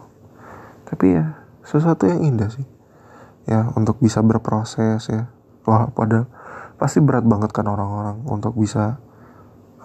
Tapi 0.85 1.17
ya 1.17 1.41
sesuatu 1.65 2.05
yang 2.05 2.21
indah 2.21 2.53
sih. 2.53 2.69
Ya 3.49 3.65
untuk 3.73 3.97
bisa 3.97 4.21
berproses 4.21 5.09
ya. 5.09 5.33
Wah 5.65 5.89
pada 5.89 6.29
pasti 6.77 7.01
berat 7.01 7.25
banget 7.25 7.49
kan 7.49 7.65
orang-orang 7.65 8.21
untuk 8.29 8.53
bisa 8.53 9.01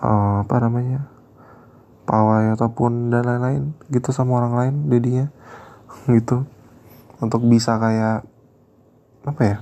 uh, 0.05 0.45
apa 0.45 0.57
namanya 0.61 1.09
pawai 2.05 2.53
ataupun 2.53 3.09
dan 3.09 3.25
lain-lain 3.25 3.73
gitu 3.89 4.13
sama 4.13 4.45
orang 4.45 4.53
lain 4.53 4.75
jadinya 4.93 5.27
gitu. 6.17 6.45
Untuk 7.25 7.41
bisa 7.49 7.81
kayak 7.81 8.29
apa 9.25 9.43
ya 9.43 9.59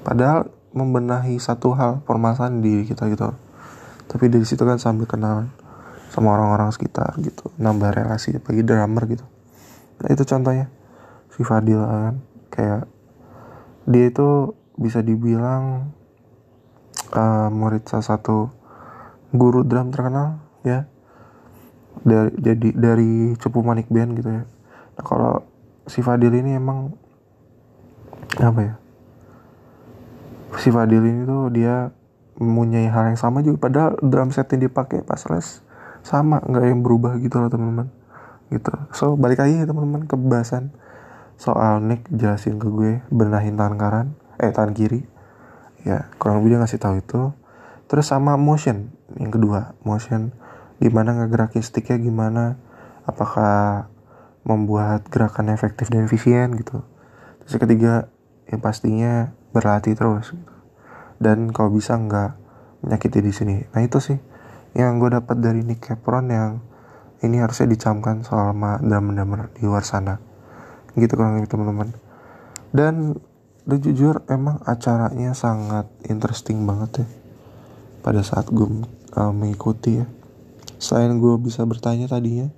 padahal 0.00 0.50
membenahi 0.72 1.36
satu 1.36 1.76
hal 1.76 2.00
permasalahan 2.08 2.64
di 2.64 2.88
kita 2.88 3.06
gitu. 3.12 3.36
Tapi 4.10 4.26
dari 4.26 4.42
situ 4.42 4.64
kan 4.64 4.80
sambil 4.80 5.06
kenal 5.06 5.46
sama 6.10 6.34
orang-orang 6.34 6.74
sekitar 6.74 7.14
gitu. 7.22 7.54
Nambah 7.56 7.94
relasi 7.94 8.34
bagi 8.42 8.66
drummer 8.66 9.06
gitu. 9.06 9.22
Nah 10.02 10.08
itu 10.10 10.22
contohnya. 10.26 10.66
Si 11.30 11.46
Fadil 11.46 11.78
kan. 11.80 12.18
Kayak 12.50 12.90
dia 13.86 14.10
itu 14.10 14.58
bisa 14.74 15.00
dibilang 15.06 15.94
uh, 17.14 17.48
murid 17.48 17.86
salah 17.86 18.04
satu 18.04 18.50
guru 19.30 19.62
drum 19.62 19.94
terkenal 19.94 20.42
ya. 20.66 20.90
Dari 22.02 22.34
jadi 22.42 22.68
dari 22.74 23.38
Cepu 23.38 23.62
Manik 23.62 23.86
Band 23.86 24.18
gitu 24.18 24.30
ya. 24.34 24.44
Nah 24.98 25.04
kalau 25.06 25.46
si 25.86 26.02
Fadil 26.02 26.34
ini 26.34 26.58
emang 26.58 26.90
apa 28.34 28.60
ya? 28.66 28.74
Si 30.58 30.74
Fadil 30.74 31.06
ini 31.06 31.22
tuh 31.22 31.54
dia 31.54 31.94
mempunyai 32.34 32.90
hal 32.90 33.14
yang 33.14 33.20
sama 33.20 33.46
juga. 33.46 33.70
Padahal 33.70 33.94
drum 34.02 34.34
set 34.34 34.50
yang 34.50 34.66
dipakai 34.66 35.06
pas 35.06 35.22
les 35.30 35.62
sama 36.02 36.40
nggak 36.42 36.64
yang 36.64 36.80
berubah 36.80 37.16
gitu 37.20 37.40
loh 37.40 37.50
teman-teman. 37.52 37.88
Gitu. 38.50 38.72
So 38.96 39.14
balik 39.14 39.40
lagi 39.42 39.62
ya 39.62 39.66
teman-teman 39.68 40.08
ke 40.10 40.16
bahasan 40.18 40.74
soal 41.40 41.80
Nick 41.80 42.04
jelasin 42.12 42.60
ke 42.60 42.68
gue 42.68 42.92
benahin 43.08 43.56
tangan 43.56 43.76
kanan 43.78 44.06
eh 44.42 44.50
tangan 44.52 44.74
kiri. 44.74 45.06
Ya 45.86 46.12
kurang 46.20 46.42
lebih 46.42 46.56
dia 46.56 46.60
ngasih 46.60 46.80
tahu 46.80 46.94
itu. 47.00 47.22
Terus 47.88 48.06
sama 48.10 48.36
motion 48.36 48.92
yang 49.16 49.32
kedua. 49.32 49.74
Motion 49.86 50.34
gimana 50.80 51.12
ngegerakin 51.16 51.60
sticknya 51.60 52.00
gimana 52.00 52.56
apakah 53.04 53.88
membuat 54.44 55.04
gerakan 55.12 55.52
efektif 55.52 55.92
dan 55.92 56.08
efisien 56.08 56.56
gitu. 56.56 56.84
Terus 57.44 57.52
yang 57.56 57.64
ketiga 57.68 57.94
yang 58.50 58.60
pastinya 58.60 59.12
berlatih 59.54 59.94
terus 59.94 60.34
gitu. 60.34 60.54
dan 61.20 61.52
kalau 61.52 61.70
bisa 61.74 61.98
nggak 61.98 62.38
menyakiti 62.80 63.20
di 63.20 63.32
sini. 63.34 63.56
Nah 63.76 63.84
itu 63.84 64.00
sih 64.00 64.18
yang 64.74 65.02
gue 65.02 65.10
dapat 65.10 65.36
dari 65.42 65.66
Nick 65.66 65.82
Capron 65.82 66.26
yang 66.30 66.62
ini 67.20 67.42
harusnya 67.42 67.68
dicamkan 67.68 68.24
soal 68.24 68.56
drama-drama 68.80 69.52
di 69.52 69.66
luar 69.66 69.84
sana. 69.84 70.16
Gitu 70.96 71.12
kurang 71.14 71.36
lebih 71.38 71.50
teman-teman. 71.52 71.92
Dan 72.70 73.18
jujur 73.66 74.24
emang 74.26 74.58
acaranya 74.66 75.36
sangat 75.36 75.86
interesting 76.08 76.64
banget 76.64 77.04
ya. 77.04 77.08
Pada 78.00 78.24
saat 78.24 78.48
gue 78.48 78.66
uh, 79.18 79.32
mengikuti 79.34 80.00
ya. 80.00 80.06
Selain 80.80 81.12
gue 81.20 81.34
bisa 81.36 81.62
bertanya 81.68 82.08
tadinya 82.08 82.48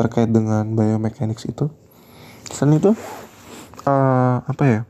terkait 0.00 0.32
dengan 0.32 0.64
biomechanics 0.72 1.44
itu 1.44 1.68
selain 2.48 2.80
itu 2.80 2.96
uh, 3.84 4.36
apa 4.42 4.64
ya 4.64 4.80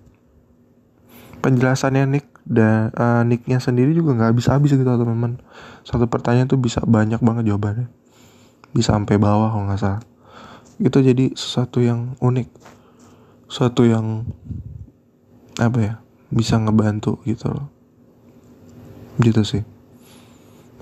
penjelasannya 1.43 2.05
Nick 2.07 2.27
dan 2.51 2.91
uh, 2.99 3.23
Nicknya 3.23 3.63
sendiri 3.63 3.95
juga 3.95 4.19
nggak 4.19 4.35
habis 4.35 4.51
habis 4.51 4.75
gitu 4.75 4.83
teman-teman. 4.83 5.39
Satu 5.87 6.11
pertanyaan 6.11 6.51
tuh 6.51 6.59
bisa 6.59 6.83
banyak 6.83 7.23
banget 7.23 7.55
jawabannya. 7.55 7.87
Bisa 8.75 8.99
sampai 8.99 9.23
bawah 9.23 9.55
kalau 9.55 9.71
nggak 9.71 9.79
salah. 9.79 10.03
Itu 10.83 10.99
jadi 10.99 11.31
sesuatu 11.39 11.79
yang 11.79 12.19
unik. 12.19 12.51
Sesuatu 13.47 13.87
yang 13.87 14.27
apa 15.63 15.79
ya 15.79 15.95
bisa 16.35 16.59
ngebantu 16.59 17.23
gitu 17.23 17.55
loh. 17.55 17.71
Gitu 19.23 19.47
sih. 19.47 19.63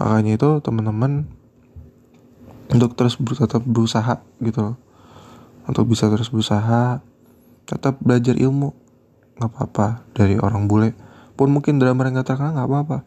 Makanya 0.01 0.41
itu 0.41 0.49
teman-teman 0.65 1.29
untuk 2.73 2.97
terus 2.97 3.21
tetap 3.21 3.61
berusaha 3.69 4.25
gitu 4.41 4.73
loh. 4.73 4.77
Untuk 5.69 5.85
bisa 5.85 6.09
terus 6.09 6.33
berusaha 6.33 7.05
tetap 7.69 8.01
belajar 8.01 8.41
ilmu. 8.41 8.73
Nggak 9.37 9.53
apa-apa 9.53 10.09
dari 10.17 10.41
orang 10.41 10.65
bule 10.65 11.08
pun 11.39 11.55
mungkin 11.55 11.79
drama 11.79 12.03
yang 12.03 12.19
gak 12.19 12.35
terkenal 12.35 12.59
nggak 12.59 12.67
apa-apa. 12.67 12.99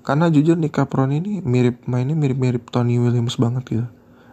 Karena 0.00 0.32
jujur 0.32 0.56
nih 0.56 0.72
Capron 0.72 1.12
ini 1.12 1.44
mirip 1.44 1.84
mainnya 1.84 2.16
mirip-mirip 2.16 2.72
Tony 2.72 2.96
Williams 2.96 3.36
banget 3.36 3.68
gitu. 3.68 3.86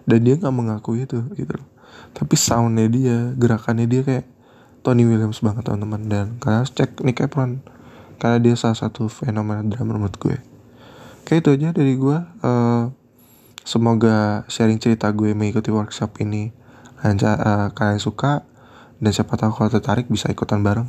Dan 0.07 0.23
dia 0.23 0.39
nggak 0.39 0.55
mengaku 0.55 0.95
itu 0.95 1.19
gitu 1.35 1.59
loh. 1.59 1.67
Tapi 2.15 2.39
soundnya 2.39 2.87
dia 2.87 3.35
gerakannya 3.35 3.83
dia 3.83 4.07
kayak 4.07 4.23
Tony 4.87 5.03
Williams 5.03 5.43
banget 5.43 5.67
teman-teman. 5.67 6.07
Dan 6.07 6.25
kalian 6.39 6.63
harus 6.63 6.71
cek 6.71 7.03
Nick 7.03 7.19
Efron 7.19 7.59
karena 8.15 8.39
dia 8.39 8.55
salah 8.55 8.79
satu 8.79 9.11
fenomena 9.11 9.67
drama 9.67 9.99
menurut 9.99 10.15
gue. 10.15 10.39
Kayak 11.27 11.39
itu 11.43 11.49
aja 11.59 11.69
dari 11.75 11.99
gue 11.99 12.17
uh, 12.23 12.87
semoga 13.67 14.47
sharing 14.47 14.79
cerita 14.79 15.11
gue 15.11 15.35
mengikuti 15.35 15.75
workshop 15.75 16.23
ini 16.23 16.55
kalian, 17.03 17.19
uh, 17.19 17.67
kalian 17.75 17.99
suka. 17.99 18.47
Dan 18.95 19.11
siapa 19.11 19.35
tahu 19.35 19.51
kalau 19.51 19.67
tertarik 19.67 20.07
bisa 20.07 20.31
ikutan 20.31 20.63
bareng. 20.63 20.87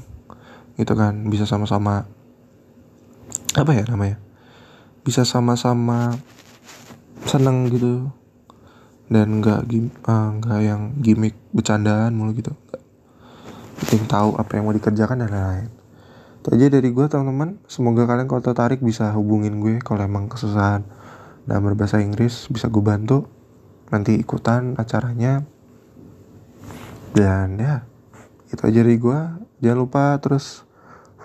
Gitu 0.78 0.94
kan 0.94 1.26
bisa 1.26 1.42
sama-sama 1.42 2.06
apa 3.62 3.72
ya 3.72 3.84
namanya? 3.88 4.20
Bisa 5.00 5.24
sama-sama 5.24 6.12
seneng 7.24 7.70
gitu. 7.72 8.10
Dan 9.06 9.38
nggak 9.38 9.70
uh, 10.04 10.28
nggak 10.42 10.60
yang 10.66 10.98
gimmick 10.98 11.38
bercandaan 11.54 12.12
mulu 12.12 12.34
gitu. 12.34 12.52
Penting 13.78 14.04
tahu 14.10 14.34
apa 14.34 14.50
yang 14.58 14.66
mau 14.66 14.74
dikerjakan 14.74 15.24
dan 15.24 15.30
lain-lain. 15.30 15.70
Itu 16.42 16.52
aja 16.52 16.66
dari 16.66 16.88
gue 16.90 17.06
teman-teman. 17.06 17.62
Semoga 17.70 18.04
kalian 18.04 18.26
kalau 18.26 18.42
tertarik 18.42 18.82
bisa 18.82 19.14
hubungin 19.14 19.62
gue 19.62 19.78
kalau 19.78 20.02
emang 20.02 20.26
kesusahan. 20.26 20.82
Dan 21.46 21.62
berbahasa 21.62 22.02
Inggris 22.02 22.50
bisa 22.50 22.66
gue 22.66 22.82
bantu. 22.82 23.30
Nanti 23.94 24.18
ikutan 24.18 24.74
acaranya. 24.74 25.46
Dan 27.14 27.56
ya 27.62 27.86
itu 28.50 28.62
aja 28.62 28.80
dari 28.82 28.98
gue 28.98 29.18
jangan 29.62 29.78
lupa 29.78 30.14
terus 30.22 30.65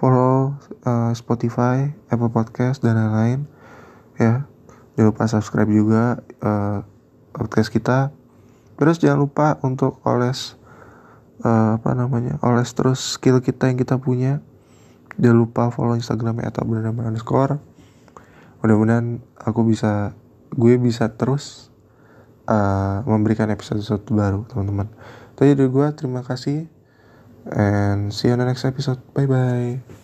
follow 0.02 0.58
uh, 0.82 1.14
Spotify 1.14 1.94
Apple 2.10 2.34
Podcast 2.34 2.82
dan 2.82 2.98
lain-lain. 2.98 3.46
Ya 4.18 4.50
jangan 4.98 5.14
lupa 5.14 5.30
subscribe 5.30 5.70
juga 5.70 6.26
uh, 6.42 6.82
podcast 7.38 7.70
kita. 7.70 8.10
Terus 8.82 8.98
jangan 8.98 9.22
lupa 9.22 9.62
untuk 9.62 10.02
oles 10.02 10.58
uh, 11.46 11.78
apa 11.78 11.94
namanya 11.94 12.42
oles 12.42 12.74
terus 12.74 12.98
skill 12.98 13.46
kita 13.46 13.70
yang 13.70 13.78
kita 13.78 14.02
punya. 14.02 14.42
Jangan 15.22 15.38
lupa 15.38 15.70
follow 15.70 15.94
instagramnya 15.94 16.50
atau 16.50 16.66
benar 16.66 16.90
underscore. 16.90 17.62
Mudah-mudahan 18.66 19.22
aku 19.38 19.70
bisa 19.70 20.18
gue 20.50 20.82
bisa 20.82 21.14
terus 21.14 21.70
uh, 22.50 23.06
memberikan 23.06 23.54
episode 23.54 23.86
episode 23.86 24.10
baru 24.10 24.50
teman-teman. 24.50 24.90
Tadi 25.38 25.54
dari 25.54 25.70
gue. 25.70 25.88
Terima 25.94 26.26
kasih 26.26 26.81
and 27.46 28.14
see 28.14 28.28
you 28.28 28.34
on 28.34 28.40
the 28.40 28.46
next 28.46 28.66
episode. 28.66 29.00
Bye 29.14 29.26
bye 29.26 30.01